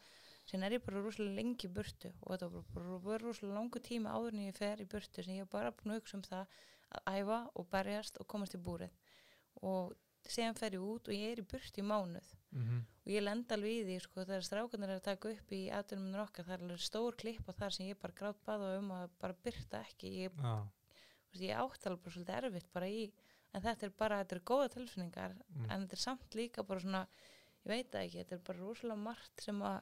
[0.49, 3.81] sen er ég bara rosalega lengi í burtu og þetta var bara, bara rosalega langu
[3.83, 6.23] tíma áður en ég fer í burtu sem ég var bara búin að hugsa um
[6.27, 6.55] það
[6.91, 8.95] að æfa og berjast og komast í búrið.
[9.61, 9.93] Og
[10.27, 12.33] sen fer ég út og ég er í burtu í mánuð.
[12.51, 15.61] Mm og ég lenda alveg í því sko þegar strákunar er að taka upp í
[15.73, 18.91] aðdunum okkar það er alveg stór klipp á þar sem ég bara grátt baða um
[18.93, 20.11] að bara byrta ekki.
[20.21, 23.01] Ég, veist, ég átti alveg bara svolítið erfitt bara í
[23.51, 25.65] en þetta er bara, þetta er góða tilfinningar mm.
[25.65, 27.01] en þetta er samt líka bara svona
[27.63, 29.79] ég veit ekki, þetta er bara rosalega margt sem að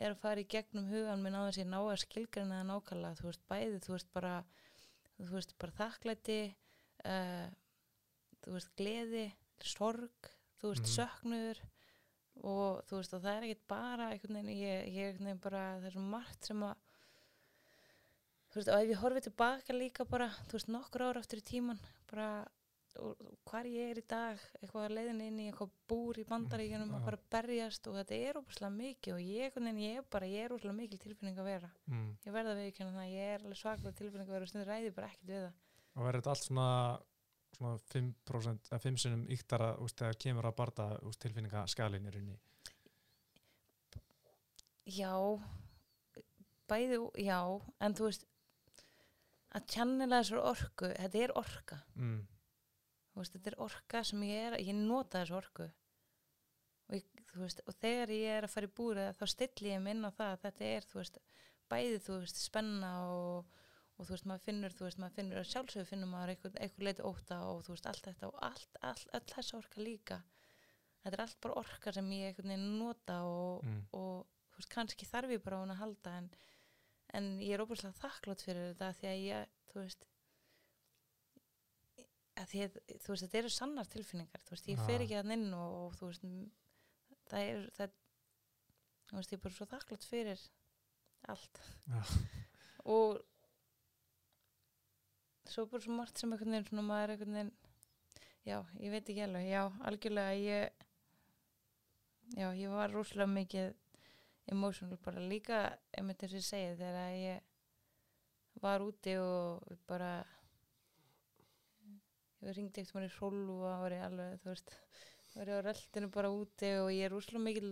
[0.00, 2.68] er að fara í gegnum hugan minn á þess að ég ná að skilgreina það
[2.70, 4.34] nákvæmlega þú veist, bæði, þú veist, bara
[5.18, 6.38] þú veist, bara þakklæti
[7.04, 7.48] uh,
[8.42, 9.26] þú veist, gleði
[9.62, 10.30] sorg,
[10.60, 10.94] þú veist, Mhm.
[10.96, 11.60] söknuður
[12.42, 15.62] og þú veist, og það er ekkert bara einhvern veginn, ég, ég einhvern veginn bara
[15.78, 16.74] það er svo margt sem að
[18.50, 21.46] þú veist, og ef ég horfi tilbaka líka bara, þú veist, nokkur ára aftur í
[21.52, 21.78] tíman
[22.10, 22.26] bara,
[23.00, 26.92] og, hvar ég er í dag eitthvað að leiðin inn í eitthvað búr í bandaríkjunum
[26.92, 26.96] Já.
[26.98, 30.54] og bara berjast og þetta er óbúslega mikið og ég, ég er bara, ég er
[30.54, 32.10] óbúslega mikil tilfinning að vera mm.
[32.26, 34.92] ég verða við ekki það, ég er alveg svaklega tilfinning að vera og stundur ræði
[34.96, 35.56] bara ekkert við það
[35.92, 36.68] og verður þetta allt svona
[37.52, 42.38] svona 5% eða 5 sinum yktara þegar kemur að barða úst, tilfinninga skalinir inn í
[44.98, 45.14] já
[46.70, 47.40] bæði, já,
[47.84, 48.26] en þú veist
[49.52, 52.20] að tjannila þessar orku þetta er orka mm.
[53.20, 55.66] Veist, þetta er orka sem ég er ég nota þessu orku
[56.88, 57.04] og, ég,
[57.34, 60.10] veist, og þegar ég er að fara í búrið þá stilli ég mig inn á
[60.10, 61.18] það að þetta er þú veist,
[61.72, 61.98] bæði
[62.36, 63.58] spenna og,
[63.96, 67.40] og þú veist, maður finnur maður finnur að sjálfsögur finnur maður eitthvað, eitthvað leiti óta
[67.48, 70.22] og allt þetta og allt, allt, all þessi orka líka
[71.02, 72.42] þetta er allt bara orka sem ég
[72.78, 73.82] nota og, Mm.
[73.92, 76.30] og kannski þarf ég bara á hún að halda en,
[77.14, 80.06] en ég er óbúslega þakklátt fyrir þetta því að ég, þú veist
[82.42, 85.48] að að þú veist, þetta eru sannar tilfinningar þú veist, ég fer ekki að inn
[85.56, 86.26] og, og þú veist,
[87.30, 87.96] það er það,
[89.10, 90.46] þú veist, ég er bara svo þakklátt fyrir
[91.32, 91.60] allt.
[92.92, 93.20] Og
[95.46, 97.52] svo bara svo margt sem einhvern veginn svona maður einhvern veginn
[98.48, 100.82] já, ég veit ekki alveg, já, algjörlega ég
[102.38, 103.72] já, ég var rúslega mikið
[104.52, 105.64] emotional bara líka,
[105.94, 110.14] einmitt eins og ég segi þegar ég var úti og bara
[112.42, 114.72] ég ringdi maður í hrólu og það var ég alveg, þú veist
[115.34, 117.68] var ég á röltinu bara úti og ég er rúslega mikil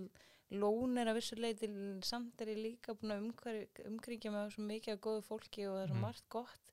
[0.50, 1.68] lónir að vissu leiti
[2.02, 5.82] samt er ég líka búin að umkringja af svo mikið af góðu fólki og það
[5.84, 6.04] er svo Mhm.
[6.06, 6.72] margt gott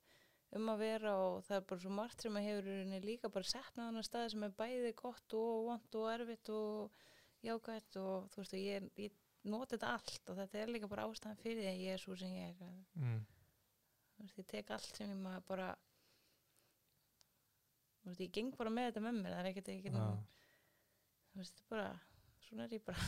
[0.55, 3.75] um að vera og það er bara svo margt sem að hefur líka bara sett
[3.75, 6.91] með þannig staði sem er bæði gott og vant og erfitt og
[7.43, 9.11] jákvætt og þú veist og ég, ég
[9.43, 12.15] noti þetta allt og þetta er líka bara ástæðan fyrir því að ég er svo
[12.17, 13.25] sem ég er Mm.
[14.17, 15.75] þú veist, ég tek allt sem ég maður bara
[18.07, 20.07] þú veist, ég geng bara með þetta með mér það er ekkert, ekkert Já.
[21.33, 21.87] þú veist, bara
[22.47, 23.03] svona er ég bara,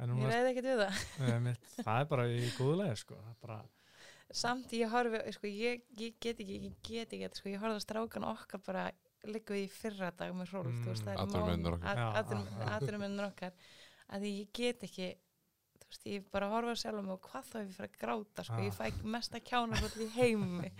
[0.00, 3.18] ég reyði ekkert við það er, mitt, það er bara í góðulega sko.
[3.20, 3.58] það er bara,
[4.40, 7.86] samt ég horfi, sko, ég, ég get ekki ég get ekki, sko, ég horfði á
[7.86, 8.84] strákan okkar bara
[9.28, 10.84] liggum við í fyrra dag með Rolf, Mm.
[10.84, 11.18] þú veist, það er
[12.78, 13.52] Atvinnumennirnir okkar.
[14.10, 15.08] Að því ég get ekki
[15.90, 18.44] veist, ég bara horfa á sjálf mig og hvað þá ef ég fyrir að gráta,
[18.46, 18.66] sko, Já.
[18.68, 20.70] ég fæ mesta kjána í heimi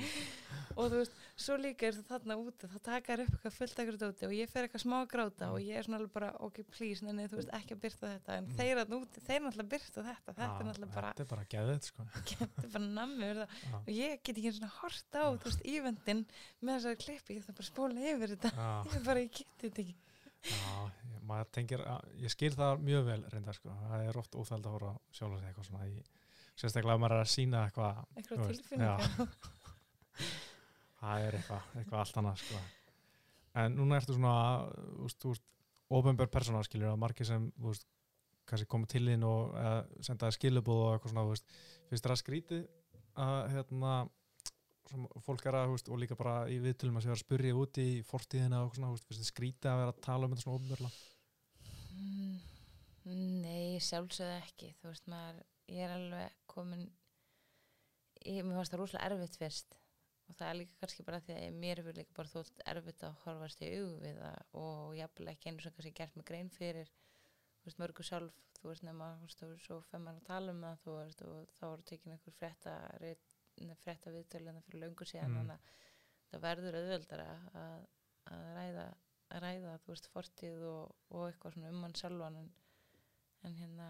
[0.78, 3.80] og þú veist, svo líka er það þarna úti þá taka þér upp eitthvað fullt
[3.82, 6.28] ekkert úti og ég fer eitthvað smá að gráta og ég er svona alveg bara
[6.46, 8.56] ok, please, nenni, þú veist, ekki að byrta þetta en Mm.
[8.60, 11.48] þeir þarna úti, þeir náttúrulega byrta þetta þetta Já, er náttúrulega bara, þetta er bara
[11.54, 12.06] geðið sko.
[12.30, 13.74] þetta er bara nammi það Já.
[13.80, 16.22] og ég get ekki svona hort á, þú veist, ívendin
[16.60, 18.70] með þessari klippi, ég þarf bara að spóla yfir þetta Já.
[18.94, 19.96] ég bara, ég get þetta ekki
[20.40, 24.34] Já, ég, maður tengir, að- ég skil það mjög vel reyndar sko, það er oft
[24.40, 25.96] óþæld að horfa sjálf eitthvað svona í,
[26.56, 29.00] sérstaklega ef maður er að sína eitthvað, eitthvað tilfinningar.
[31.00, 32.60] það er eitthvað, eitthvað allt annað sko.
[33.60, 34.34] En núna ertu svona,
[34.70, 35.46] þú veist, þú veist,
[36.00, 37.86] ofinbjörn persóna skilur að margir sem, veist,
[38.50, 39.74] kannski koma til þín og eða,
[40.06, 41.40] senda þér skilubóð og eitthvað svona,
[41.90, 42.62] finnst þér að skrítið
[43.20, 43.94] að, hérna,
[44.90, 47.88] sem fólk er að, og líka bara í viðtölum að sé að spyrja út í
[48.06, 50.90] fortíðina og svona, skrítið að vera að tala um þetta svona ofinbjörla?
[51.96, 52.38] Mm,
[53.44, 54.72] Nei, sjálfsögðu ekki.
[54.80, 56.88] Þú veist maður, ég er alveg komin
[58.26, 59.78] ég, mér fannst það rúslega erfitt fyrst.
[60.30, 63.16] Og það er líka kannski bara því að mér hefur líka bara þótt erfitt að
[63.24, 66.92] horfast í augu við það og jafnvel ekki einu sem kannski gert mig grein fyrir
[67.60, 68.38] þú veist mörgu sjálf.
[68.60, 70.96] Þú veist nema, þú veist, þú veist, svo fem maður að tala um það þú
[70.98, 72.74] veist, og þá voru tekin einhver frétta
[73.84, 75.38] frétta viðtölina fyrir löngu síðan Mm.
[75.38, 77.28] þannig að það verður auðveldara
[77.60, 77.86] að,
[78.30, 78.86] að ræða
[79.30, 82.48] að ræða, þú veist, fortíð og, og eitthvað svona um hann sjálfan en,
[83.46, 83.88] en hérna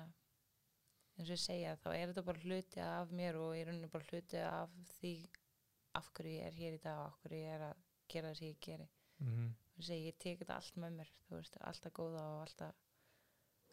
[1.16, 3.88] eins og ég segja, þá er þetta bara hluti af mér og ég er rauninni
[3.92, 5.14] bara hluti af því
[5.94, 8.38] af hverju ég er hér í dag og af hverju ég er að gera það
[8.38, 8.88] sem ég geri
[9.24, 9.50] mm
[9.80, 12.74] og segi, ég tek þetta allt með mér þú veist, alltaf góða og alltaf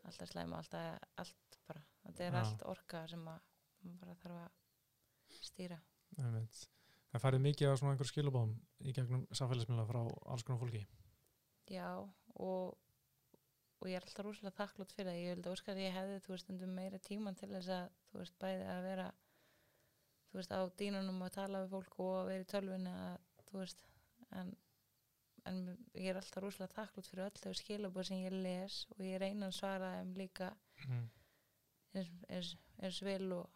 [0.07, 2.39] alltaf slæma, alltaf allt bara, þetta er Já.
[2.39, 3.41] allt orka sem að
[3.99, 4.66] bara þarf að
[5.43, 5.79] stýra.
[6.17, 10.01] Það færið mikið af svona einhver skilabóðum í gegnum samfélagsmiðla frá
[10.33, 10.83] alls konar fólki.
[11.71, 11.89] já,
[12.35, 12.77] og
[13.77, 16.45] og ég er alltaf rúslega þakklátt fyrir það ég óskar að ég hefði, þú veist,
[16.45, 19.07] stundum meira tíman til þess að, þú veist, bæði að vera
[20.31, 23.19] þú veist, á dýnunum að tala við fólk og að vera í tölvunni að,
[23.49, 23.83] þú veist,
[24.39, 24.55] en
[25.47, 25.59] en
[25.95, 29.47] ég er alltaf rúslega þakklátt fyrir öll þau skilabóð sem ég les og ég reyna
[29.47, 30.53] að svara þeim líka
[30.87, 31.07] Mm.
[31.97, 33.49] eins, eins, eins vel og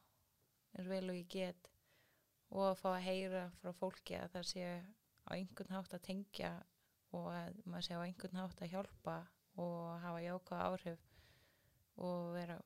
[0.78, 1.70] eins vel og ég get
[2.52, 4.66] og að fá að heyra frá fólki að það sé
[5.28, 6.52] á einhvern hátt að tengja
[7.16, 9.18] og að maður sé á einhvern hátt að hjálpa
[9.62, 11.06] og hafa jákvæða áhrif
[12.02, 12.58] og vera,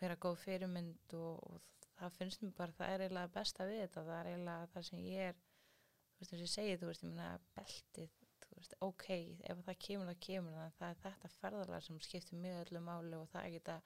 [0.00, 4.06] vera góð fyrirmynd og, og það finnst mér bara það er eiginlega besta við þetta
[4.08, 7.04] það er eiginlega það sem ég er þú veist þess að ég segi þú veist
[7.06, 8.16] ég meina beltið
[8.46, 9.06] þú veist ok
[9.52, 13.16] ef það kemur það kemur það það er þetta ferðalag sem skiptir mjög öllu máli
[13.20, 13.78] og það geta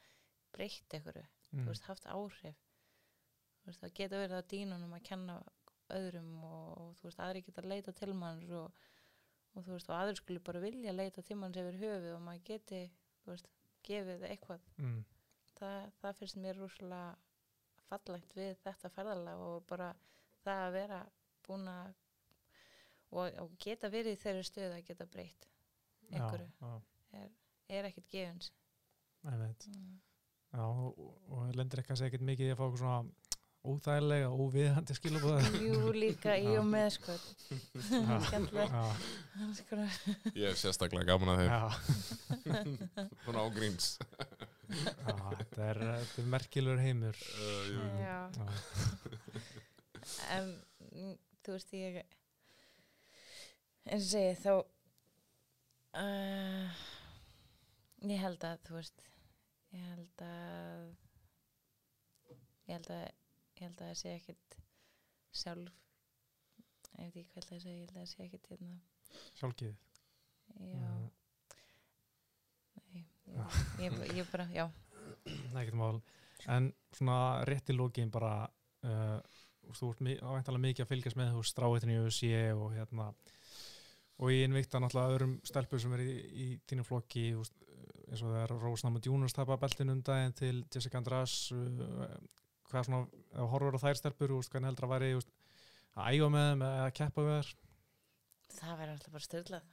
[0.57, 1.65] breytt einhverju Mm.
[1.65, 2.59] þú veist, haft áhrif
[3.71, 5.39] veist, það geta verið á dýnunum að kenna
[5.91, 8.83] öðrum og, og þú veist, aðri geta leita til manns og,
[9.55, 12.45] og þú veist, og aðri skulle bara vilja leita til manns yfir höfuð og maður
[12.53, 12.83] geti,
[13.25, 13.49] þú veist,
[13.89, 15.01] gefið eitthvað, Mm.
[15.59, 17.17] það, það finnst mér rúslega
[17.91, 19.89] fallegt við þetta ferðalag og bara
[20.45, 21.01] það að vera
[21.47, 21.95] búin að
[23.11, 25.49] og, og geta verið í þeirri stöð að geta breytt
[26.11, 26.71] einhverju, Já,
[27.17, 27.25] já,
[27.77, 28.53] er ekkert gefins
[29.27, 29.67] einmitt.
[29.73, 29.99] mm.
[30.51, 31.01] Já, og,
[31.31, 33.30] og lendir ekki að segja ekkert mikið í að fá okkur svona
[33.61, 35.41] óþægilega, óviðhandi skilabóða.
[35.61, 37.17] Jú, líka í og með sko
[37.91, 38.15] Já.
[38.29, 38.85] skemmtilega Já,
[39.59, 39.81] sko,
[40.35, 41.63] Ég er sérstaklega gaman að þeim já,
[43.25, 43.87] Svona ágríns
[44.71, 47.17] já, þetta er, er merkilur heimur.
[47.37, 47.69] uh.
[48.01, 48.19] Já,
[50.41, 52.01] mm, þú veist ég
[53.91, 54.53] eins og segi þá
[56.01, 56.67] uh,
[58.09, 59.07] ég held að þú veist
[59.75, 60.85] ég held að
[62.71, 63.09] ég held að
[63.61, 64.59] ég held að það sé ekkit
[65.37, 65.77] sjálf
[67.01, 68.77] ég veit ekki hvað það segja, ég held að það sé ekkit hérna,
[69.41, 69.81] sjálfgefið.
[70.61, 71.11] já Mm.
[72.91, 73.45] nei, ég,
[73.85, 74.65] ég, ég bara, já
[75.27, 76.01] Nei, ekkert mál.
[76.51, 78.49] En svona rétt í lókin bara,
[78.87, 79.19] uh,
[79.77, 83.11] þú ert ávæntalega mikið að fylgjast með þú stráitinu í UFC og hérna,
[84.21, 88.41] og ég innvíkta náttúrulega öðrum stelpur sem er í, í þínum flokki, eins og það
[88.43, 92.17] er Rósnáma Djúnus tapa beltinu um daginn til Jessica András, uh,
[92.71, 93.01] hvað svona,
[93.31, 95.33] ef þú horfur á þær stelpur, þú veist, hvernig heldur að væri, þú veist,
[95.97, 97.53] að æfa með þeim eða að keppa við þær?
[98.51, 99.67] það verður alltaf bara styrlað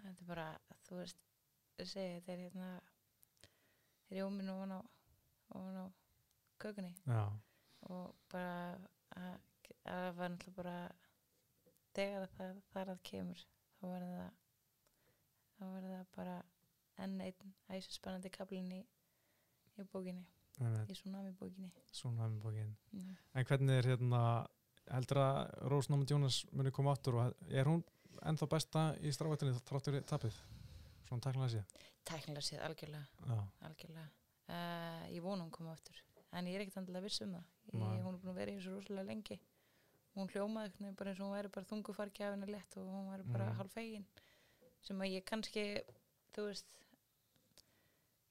[0.00, 0.46] þetta er bara,
[0.88, 1.24] þú veist
[1.80, 2.68] ég segi, þetta er hérna
[4.14, 4.80] rjómin ofan á
[5.54, 5.86] ofan á
[6.62, 6.92] kökunni.
[7.08, 7.24] Já,
[7.90, 8.78] og bara
[9.18, 9.34] að
[9.84, 10.76] að það var náttúrulega bara
[11.94, 13.42] þegar það þar að kemur
[13.78, 14.30] þá verður það
[15.54, 16.36] þá verður það bara
[17.04, 18.80] enn einn æsir spennandi kaplinn í,
[19.78, 20.24] í bókinni,
[20.60, 22.74] í tsunami bókinni svona með bókin.
[22.92, 23.14] Já.
[23.34, 24.20] En hvernig er hérna,
[24.90, 25.38] heldur að
[25.72, 27.82] Rósnáma Djúnus muni koma áttur og er hún
[28.22, 30.36] ennþá besta í stráitinu þráttur í tapið?
[31.08, 31.64] Svona takla sér.
[32.04, 34.08] tæknilega séð algjörlega, algjörlega.
[34.44, 35.96] Uh, ég vona hún koma aftur
[36.36, 38.56] en ég er ekkert andilega viss um það ég, hún er búin að vera í
[38.58, 39.38] þessu rosalega lengi
[40.14, 43.46] hún hljómaði bara eins og hún væri bara þungu fargjafinu lett og hún væri bara
[43.48, 43.56] Mhm.
[43.56, 44.04] hálf fegin
[44.84, 45.64] sem að ég kannski
[46.36, 46.66] þú veist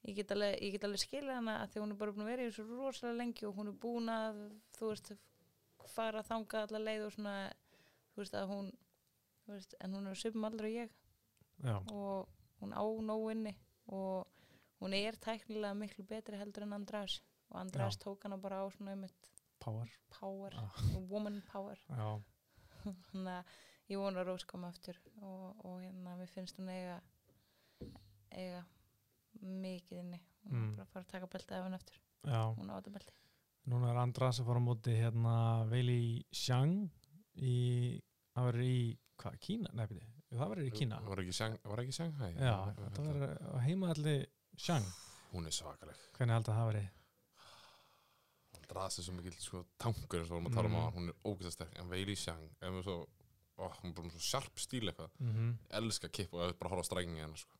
[0.04, 2.32] ég get alveg, ég get alveg skilja hana að því hún er bara búin að
[2.32, 4.40] vera í þessu rosalega lengi og hún er búin að
[4.76, 5.12] þú veist
[5.94, 7.36] fara þangað alla leið og svona
[8.12, 8.70] þú veist að hún
[9.48, 10.94] veist, en hún er svipum aldrei ég.
[11.64, 12.28] Já, og
[12.60, 13.54] hún á nóg inni
[13.92, 14.26] og
[14.80, 17.20] hún er tæknilega miklu betri heldur en András.
[17.50, 19.30] Og András tók hana bara á svona einmitt
[19.60, 19.88] power.
[20.10, 20.98] power, Já.
[21.08, 21.78] woman power.
[21.88, 22.20] Já,
[23.10, 23.44] þannig að
[23.88, 27.00] ég vona að Rós koma aftur og, og hérna mér finnst hún eiga
[28.32, 28.64] eiga
[29.42, 30.70] mikið inni hún Mm.
[30.72, 32.40] er bara fara að taka beltið af henni aftur já.
[32.56, 33.12] hún á þetta belti
[33.66, 36.90] Núna er Andras að fara á móti hérna Veili Xiang
[37.40, 38.02] í,
[38.36, 39.70] það verður í, hvað, Kína?
[39.72, 40.98] Nei, byrju, það verður í Kína.
[41.08, 42.32] Var ekki, Shang, var ekki Shanghai?
[42.34, 44.26] Já, það verður á heimaðalli
[44.56, 44.84] Xiang.
[45.32, 46.90] Hún er svakaleg Hvernig held að það verið?
[48.54, 50.84] Hún drasi svo mikil sko, tankur eins og vorum að tala um Mm.
[50.84, 53.08] á Hún er ógæsta sterk En Veili Shang ef við svo,
[53.58, 56.58] ó, Hún er bara með svo sharp stíl eitthvað Mm Elska kipp og ef við
[56.58, 57.52] bara horfa á strækingi hennar sko.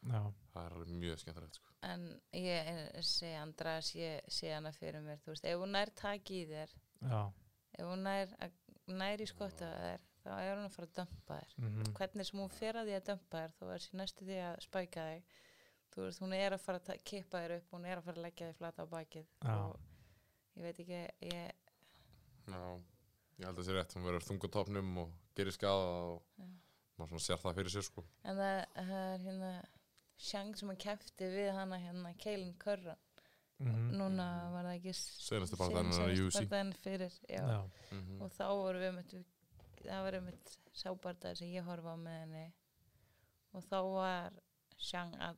[0.00, 1.72] Já, Það er alveg mjög skemmtilegt sko.
[1.82, 2.70] en ég
[3.04, 6.72] sé András ég sé hana fyrir mér þú veist, ef hún nær taki í þér
[7.02, 7.20] já,
[7.78, 8.32] ef hún nær,
[8.88, 11.92] nær í skotta þér þá er hún að fara að dömpa þér Mhm.
[11.94, 14.60] hvernig sem hún fer að því að dömpa þér þá er sér næstu því að
[14.64, 15.22] spæka þig
[15.90, 18.22] þú veist, hún er að fara að kippa þér upp hún er að fara að
[18.24, 19.56] leggja þig flata á bakið Já.
[19.56, 19.80] og
[20.56, 21.52] ég veit ekki ég,
[22.50, 22.62] Já,
[23.38, 26.22] ég held að það sé rétt, hún verður þung á topnum og gerir skada og
[26.38, 26.48] Já.
[26.98, 28.04] maður sér það fyrir sér sko.
[28.24, 29.52] en það, það er hérna
[30.20, 32.98] Shang sem hann kefti við hana hérna Keilin Curran
[33.60, 33.90] Mhm.
[33.92, 34.92] núna var það ekki
[36.24, 36.46] UFC.
[36.48, 37.42] barndaginn fyrir já.
[37.44, 37.70] Já.
[37.92, 39.24] Mm og þá vorum við með
[39.84, 42.52] það var einmitt sábardar sem ég horfa á með henni
[43.54, 44.32] og þá var
[44.78, 45.36] Shang að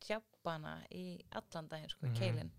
[0.00, 2.16] tjappa hana í allan daginn sko, Mhm.
[2.18, 2.50] keilin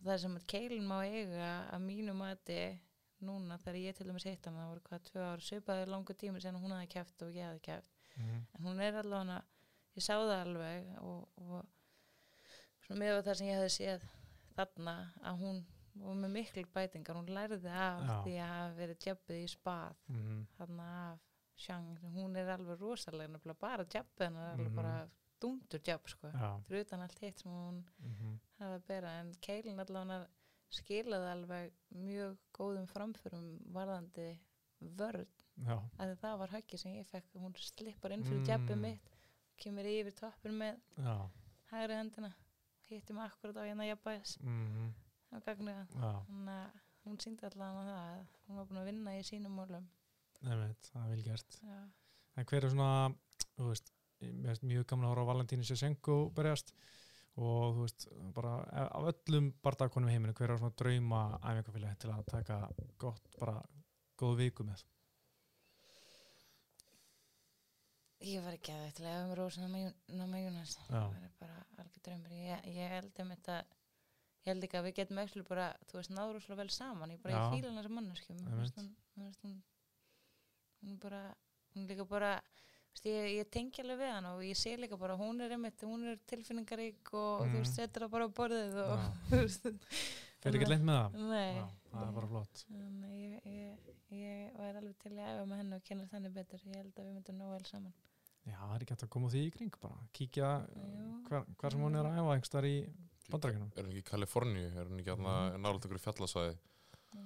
[0.00, 2.80] og það sem að keilin má eiga að mínu mati
[3.22, 6.40] núna þegar ég til dæmis hitt hana það voru hvað tvö ár svipaði langu tími
[6.40, 8.46] sem hún hafði kæft og ég hafði kæft Mhm.
[8.54, 9.42] en hún er allavega
[9.98, 11.66] ég sá það alveg og, og
[12.86, 14.06] svona með það sem ég hefði séð
[14.56, 14.94] þarna
[15.28, 15.60] að hún
[15.98, 18.16] var með miklu bætingar, hún lærði af Já.
[18.24, 20.44] því að hafa verið djöppið í spað Mhm.
[20.58, 21.24] þarna af
[21.58, 24.76] Shang, hún er alveg rosalega bara djöppið hennar er alveg Mhm.
[24.76, 25.08] bara
[25.40, 26.28] dundur djöpp sko,
[26.70, 28.38] utan allt hitt sem hún Mhm.
[28.60, 30.26] hafa að bera en Keilin allavega
[30.70, 34.38] skilaði alveg mjög góðum framförum varðandi
[34.80, 35.26] vörð
[35.98, 38.46] að það var höggi sem ég fekk hún slippar inn fyrir Mm.
[38.46, 39.17] djabbið mitt
[39.62, 41.14] kemur yfir toppin með Já.
[41.72, 42.30] hægri hendina
[42.88, 44.36] hitti mig akkurat á hérna jafnbæðis
[45.32, 46.12] á gagnuða Já.
[46.28, 49.86] þannig að hún síndi allavega það að hún var búin að vinna í sínum málum
[50.38, 51.56] Einmitt, það er vel gert.
[51.66, 51.78] já,
[52.38, 53.14] En hver er svona,
[53.58, 53.88] veist,
[54.62, 56.70] mjög gaman að horfa á Valentínu Sjesenko berjast
[57.38, 58.06] og þú veist,
[58.36, 58.52] bara
[58.86, 62.60] af öllum bardakonum í heiminu, hver er svona drauma æfingafélagi til að taka
[63.02, 63.56] gott, bara
[64.18, 64.84] góð viku með?
[68.20, 69.60] Ég var ekki að þetta lega um Rósa
[70.08, 70.76] Nama Jónas.
[70.88, 72.32] Það er bara algjör draumur.
[72.34, 76.10] Ég, ég held um þetta ég held ekki að við getum ekki bara þú veist,
[76.16, 77.10] náður svo vel saman.
[77.14, 77.90] Ég bara fíla hann þessi
[79.18, 79.58] finnst hún,
[80.84, 81.22] hún bara,
[81.74, 82.32] hún líka bara
[82.94, 85.82] veist, ég, ég tengi alveg við hann og ég sé líka bara hún er einmitt,
[85.86, 87.52] hún er tilfinningarík og Mhm.
[87.54, 88.98] þú veist, setur það bara á borðið og
[89.30, 89.68] þú veist.
[90.38, 91.16] Fer ekki leint með það?
[91.28, 92.64] nei, Já, það er bara flott.
[92.70, 96.32] Þannig að ég, ég, ég væri alveg til að æfa með henni og kynna þannig
[96.38, 97.92] betur ég held að við myndum ná vel saman
[98.48, 101.08] Já, það er ekki hægt að koma því í kring bara, kíkja Jú.
[101.28, 102.76] hver, hver sem hún er að æfa einhverstaðar í
[103.28, 103.72] bandrækjunum.
[103.76, 104.68] Er hún ekki í Kaliforníu?
[104.72, 105.60] Er hún ekki Mhm.
[105.60, 106.54] nálega ykkur fjallasvæði?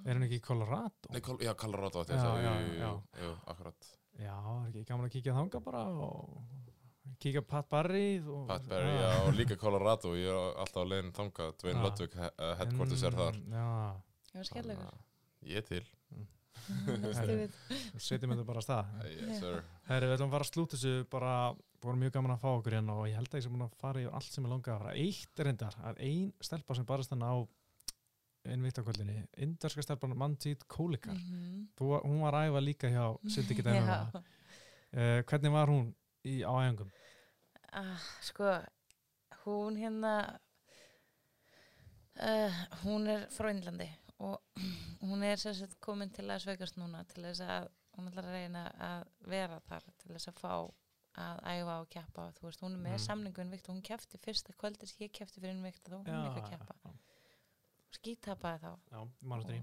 [0.05, 1.11] Er hún ekki í Colorado?
[1.13, 2.91] Nei, Kol já, Colorado Já, að já, já.
[3.23, 3.87] jú, akkurat.
[4.19, 6.43] Já, það er ekki gaman að kíkja þanga bara og
[7.23, 10.11] kíkja Pat Barry og, Pat Barry, já, og líka Colorado.
[10.19, 11.55] Ég er alltaf á leiðin þangað.
[11.63, 11.83] Dwayne Já.
[11.87, 13.39] Ludwig, he uh, headquarters er þar.
[13.39, 14.01] Mm, Já,
[14.33, 14.99] ég var skelllegur að
[15.43, 15.85] Ég er til.
[17.97, 18.93] Setjum þetta bara að stað.
[19.09, 19.41] Yes.
[19.89, 21.33] Herri, við ætlum að fara að slúta þessu bara,
[21.83, 23.75] bara mjög gaman að fá okkur hérna og ég held að ég sem búin að
[23.81, 24.95] fara í allt sem er langað að fara.
[25.03, 27.37] Eitt er reyndar að ein stelpa sem barist þannig á
[28.53, 31.15] innvittakvöldinni, inderska stelpan Manjit Kólikar.
[31.15, 31.67] Mhm.
[31.79, 33.05] Þú, hún var að æfa líka hjá.
[33.87, 34.23] Já.
[34.93, 35.93] Uh, hvernig var hún
[36.27, 36.91] í, á æfingum?
[37.73, 38.51] Ah, sko,
[39.45, 40.39] hún hérna
[42.21, 43.87] uh, hún er frá Índlandi
[44.19, 44.37] og
[45.03, 48.37] hún er sér sett komin til að sveikast núna til þess að hún ætlar að
[48.39, 50.53] reyna að vera þar til þess að fá
[51.23, 53.03] að æfa og keppa þú veist, hún er með Mm.
[53.05, 56.23] samningu innvikt og hún kefti fyrsta kvöldi sem ég kefti fyrir innvikt og þá hún
[56.25, 56.93] líka að keppa já,
[57.93, 59.01] skítapaði þá já,
[59.45, 59.59] því.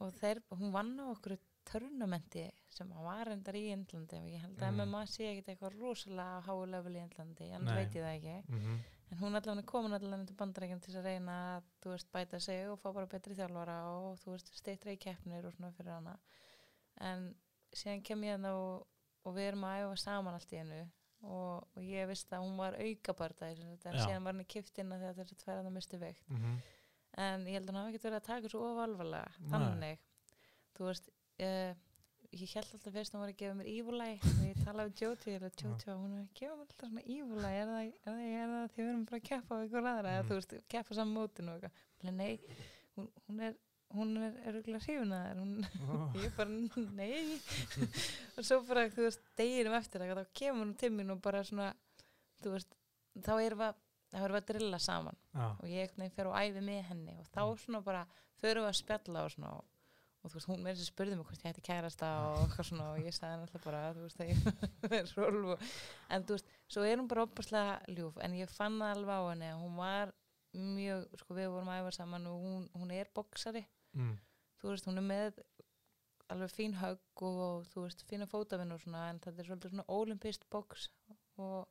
[0.00, 1.36] og þeir, hún vann á okkur
[1.70, 4.80] törnumenti sem var reyndar í Índlandi og ég held að Mm.
[4.88, 8.80] MMA sé ekkert eitthvað rosalega háu level í Índlandi, en veit ég það ekki Mm
[9.10, 12.68] en hún allavega komin allavega til bandarækjum til að reyna að þú veist bæta sig
[12.70, 16.16] og fá bara betri þjálfara og þú veist steytra í keppnir og svona fyrir hana.
[17.10, 17.30] En
[17.74, 18.86] síðan kem ég hérna og,
[19.26, 20.80] og við erum að æfa saman allt í hennu
[21.26, 25.08] og, og ég veist að hún var aukabarta en síðan var henni kipt inn að
[25.08, 26.30] þetta er að það mistu veikt.
[26.30, 26.56] -hmm.
[27.26, 30.06] en ég held að hann hafi ekkert verið að taka svo ofalvarlega þannig.
[30.78, 31.10] Þú veist
[31.42, 31.72] uh,
[32.30, 35.00] ég held alltaf fyrst að hún var að gefa mér ívulæg og ég talaði við
[35.04, 38.20] Jóti og Jóti hún er að gefa mér alltaf svona ívulæg er það, er það,
[38.42, 40.28] er það því við erum bara að keppa á ykkur aðra eða Mhm.
[40.30, 42.14] þú veist, keppa saman mótinu og eitthvað.
[42.20, 42.40] Nei,
[42.96, 43.58] hún, hún er
[43.90, 45.54] hún er örgulega hrifun að þér hún,
[46.22, 46.50] ég bara,
[46.94, 47.40] nei.
[48.38, 51.40] Og svo bara, þú veist, deginum eftir það, þá kemur hún til mín og bara
[51.44, 51.72] svona
[52.44, 52.76] þú veist,
[53.18, 55.18] þá erum við þá erum við að drilla saman.
[55.34, 58.04] Já, og ég fer og æfi með henni og þá svona bara
[58.40, 59.64] förum við að spjalla og svona og,
[60.20, 62.68] og þú veist, hún með þess að spurði mig hvort ég ætti kærasta og eitthvað
[62.68, 64.30] svona og ég sagði hann alltaf bara, þú veist, að
[64.94, 65.64] ég er og,
[66.12, 69.30] en þú veist, svo er hún bara opaslega ljúf, en ég fann það alveg á
[69.30, 70.12] henni að hún var
[70.60, 73.64] mjög, sko við vorum að æfa saman og hún, hún er boksari,
[73.96, 74.14] mm.
[74.60, 75.42] þú veist, hún er með
[76.30, 79.88] alveg fín högg og þú veist, fína fótavinn og svona, en þetta er svolítið svona
[79.96, 80.90] olimpist boks
[81.40, 81.64] og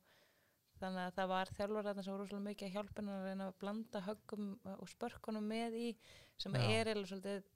[0.80, 4.52] þannig að það var þjálfur sem var rosalega mikið að hjálpa hennar að blanda höggum
[4.76, 5.88] og spörkunum með í
[6.40, 6.62] sem Já.
[6.76, 7.48] er eða svolítið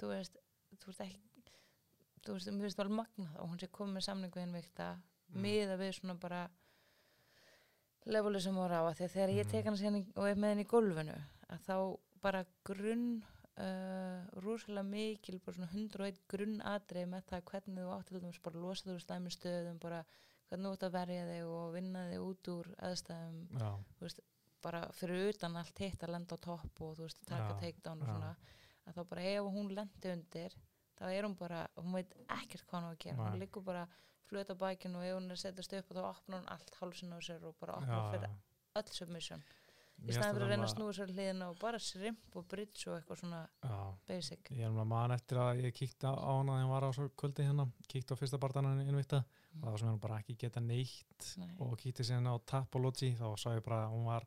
[0.00, 0.36] þú veist,
[0.80, 1.20] þú veist ekki
[2.24, 4.90] þú veist, mér finnst það alveg magnað og hún sé komið með samningu innvikta
[5.30, 5.42] Mm.
[5.44, 6.40] miða við svona bara
[8.10, 9.50] leveli sem voru á að því að þegar ég Mhm.
[9.52, 11.16] tek síðan í- og er með henni í gólfinu
[11.50, 13.22] að þá bara grunn
[13.60, 18.38] uh, rosalega mikil bara svona 101 grunn atrið með það hvernig þú átt til dæmis
[18.42, 20.04] bara að losa þú úr slæmi stöðum bara
[20.48, 23.70] hvernig þú átt að verja þig og vinna þig út úr aðstæðum já,
[24.62, 28.08] bara fyrir utan allt hitt að lenda á topp og þú veist, taka takedown og
[28.08, 28.36] já.
[28.90, 30.56] Að þá bara ef hún lendi undir
[31.00, 33.40] þá er hún bara, hún veit ekkert hvað hún á að gera hún Nei.
[33.44, 33.86] liggur bara
[34.30, 37.18] flöta bækinu og ef hún er setjast upp og þá opnar hún allt hálsin á
[37.24, 38.36] sér og bara opnar fyrir já.
[38.80, 39.42] öll submission
[40.00, 42.94] í staðan fyrir að reyna að snúa sér hliðina og bara shrimp og bridge og
[43.00, 46.70] eitthvað svona Já, basic ég er mann eftir að ég kíkti á hana þegar hann
[46.72, 49.64] var á kvöldi hérna, kíkti á fyrsta barndan innvita Mm.
[49.64, 51.48] það var sem hann bara ekki geta neitt Nei.
[51.58, 54.22] og kíkti síðan á Tapology þá sá ég bara að hún var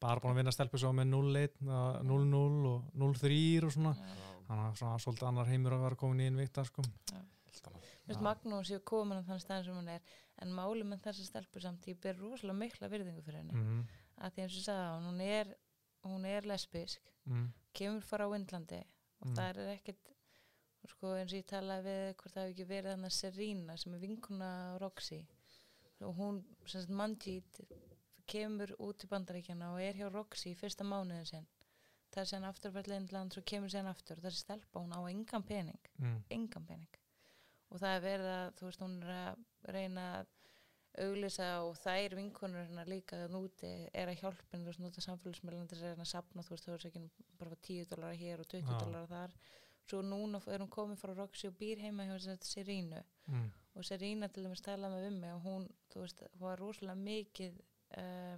[0.00, 1.58] bara búin að vinna stelpu svo með 0-1,
[2.06, 3.94] 0-0 og 0-3 og svona.
[4.48, 6.84] Þannig að svona svolítið annar heimur að vera komin í innvita sko.
[7.12, 7.22] Já.
[8.24, 10.00] Magnús séu komin á þann stað sem hún er
[10.40, 13.56] en máli með þessa stelpu samt ég ber rosalega mikla virðingu fyrir henni.
[13.58, 13.88] Mm
[14.18, 15.50] að því eins og ég sagði á hún er,
[16.02, 17.42] hún er lesbisk mm,
[17.78, 19.34] kemur fara á Vindlandi og Mm.
[19.36, 20.10] það er ekkert
[20.90, 24.02] sko eins og ég talaði við hvort það hefur ekki verið þannig Serena sem er
[24.02, 24.50] vinkuna
[24.82, 25.20] Roxy.
[26.02, 27.60] Og hún sem sagt Manjit
[28.30, 31.46] kemur út til bandaríkjana og er hjá Roxy í fyrsta mánuðin sinn.
[32.08, 34.18] Það er sen aftur fyrir Lindland svo kemur sen aftur.
[34.18, 35.90] Og þessi stelpa hún á engan pening.
[36.00, 36.98] Mm, engan pening.
[37.68, 40.34] Og það er verið að þú veist hún er að reyna að
[41.04, 45.76] auglýsa og þær vinkonur hennar líka þann úti er að hjálpin þú veist nota samfélagsmiðlandi
[45.76, 47.02] þess að að sapna þú veist þú veist ekki
[47.38, 48.78] bara fá 10 dólar hér og 20 Já.
[48.82, 49.36] dólar þar.
[49.88, 53.48] Svo núna er hún komin frá Roxy og býr heima hjá þess að Serínu mm,
[53.76, 57.04] og Serína til dæmis talaði með við mig og hún þú veist hún var rosalega
[57.04, 57.60] mikið
[57.96, 58.36] uh,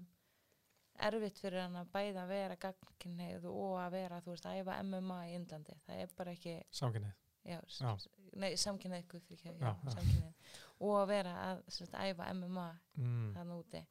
[1.01, 4.81] erfitt fyrir hann að bæða að vera gagnkynneið og að vera þú veist að æfa
[4.85, 5.77] MMA í Indlandi.
[5.87, 7.17] Það er bara ekki samkynnið
[7.51, 7.95] já, Já.
[8.37, 12.69] nei, samkynneið guð fyrir ekki, Já, samkynneið og að vera að sagt, æfa MMA
[13.01, 13.83] mm, þannig úti.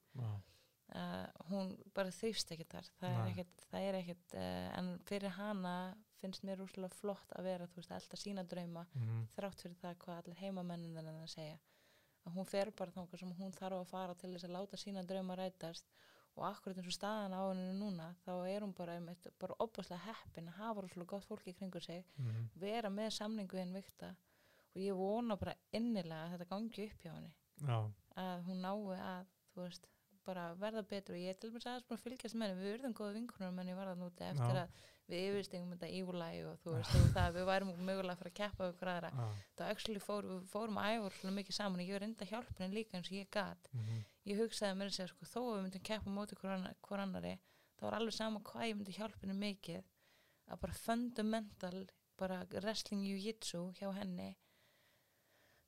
[0.89, 2.87] Uh, hún bara þrýfst ekkert þar.
[2.97, 3.31] Það er Nei.
[3.31, 5.73] ekkert, það er ekkert uh, en fyrir hana
[6.19, 9.99] finnst mér úrslega flott að vera þú veist, alltaf sína drauma mm, þrátt fyrir það
[10.03, 11.59] hvað allir heimamennin hennar að segja
[12.29, 15.03] að hún fer bara þangað sem hún þarf að fara til þess að láta sína
[15.09, 15.91] drauma rætast.
[16.37, 20.05] Og akkurat eins og staðan á henni núna þá er hún bara, einmitt, bara opaslega
[20.05, 24.13] heppin að hafa rosalega gott fólki kringu sig mm, vera með samningu en vikta.
[24.71, 27.33] Og ég vona bara innilega að þetta gangi upp hjá henni.
[27.65, 27.79] Já,
[28.23, 29.88] að hún nái að þú veist,
[30.29, 32.77] bara verða betur og ég er til dæmis aðeins búin að fylgjast með henni við
[32.77, 34.63] urðum góða vinkunar menn ég var það núti eftir Já.
[34.63, 38.29] að við yfirstingum þetta ívulæg og þú veist, og það við værum mögulega að fara
[38.29, 39.09] að keppa hver aðra.
[39.57, 42.33] Þá actually fór, við fórum að æfa svona mikið saman og ég var reynda að
[42.35, 43.71] hjálpa henni líka eins og ég gat.
[43.73, 47.33] Mm, ég hugsaði mér að segja sko, þó að við myndum keppa móti hver annari
[47.79, 49.89] þá var alveg sama hvað ég myndi hjálpa henni mikið
[50.51, 51.77] að bara fundamental
[52.19, 54.33] bara wrestling jiu-jitsu hjá henni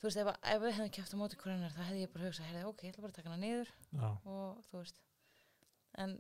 [0.02, 2.48] þú veist, ef, ef við hefðum keppt á móti annar þá hefði ég bara hugsað,
[2.50, 5.02] heyrði, ok, ég ætla bara að taka hana niður já, og þú veist.
[6.02, 6.16] En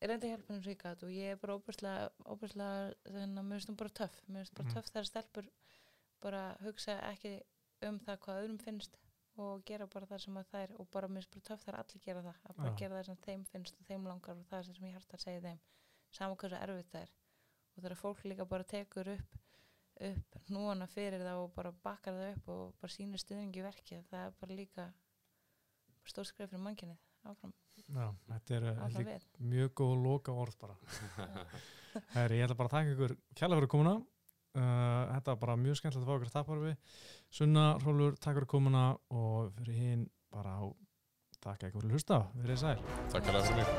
[0.00, 3.46] ég reyndi að hjálpa henni svo gat og ég er bara óbærslega, óbærslega þannig að
[3.48, 4.16] mér finnst hún bara töff.
[4.28, 4.74] Mér finnst bara Mhm.
[4.76, 5.48] töff þegar stelpur
[6.22, 7.32] bara hugsa ekki
[7.82, 8.96] um það hvað öðrum finnst
[9.36, 12.00] og gera bara það sem að þær og bara mér finnst bara töff þegar allir
[12.06, 12.76] gera það að bara Já.
[12.80, 15.40] gera það sem þeim finnst og þeim langar og það sem ég hjarta að segja
[15.44, 15.58] þeim.
[16.12, 17.10] Saman hversu erfitt það er.
[17.76, 19.36] Og þegar fólk líka bara tekur upp
[19.96, 24.22] upp núana fyrir það og bara bakkar það upp og bara sínir stuðningi verkið það
[24.26, 24.84] er bara líka
[26.06, 27.52] stór skræð fyrir mannkynið áfram.
[27.86, 28.62] Já, þetta er
[28.94, 29.08] lík,
[29.52, 30.74] mjög góð og loka orð bara.
[32.16, 33.94] Heri, Ég ætla bara að taka ykkur kjælega fyrir komuna.
[34.56, 34.62] Uh,
[35.12, 36.74] þetta var bara mjög skemmtilegt að fá ykkur að tapar við.
[37.38, 40.64] Sunna rólur, takk fyrir komuna og fyrir hinn bara á
[41.44, 42.78] takk ykkur fyrir hlusta, verið sæl.
[43.12, 43.70] Takk fyrir að það er mjög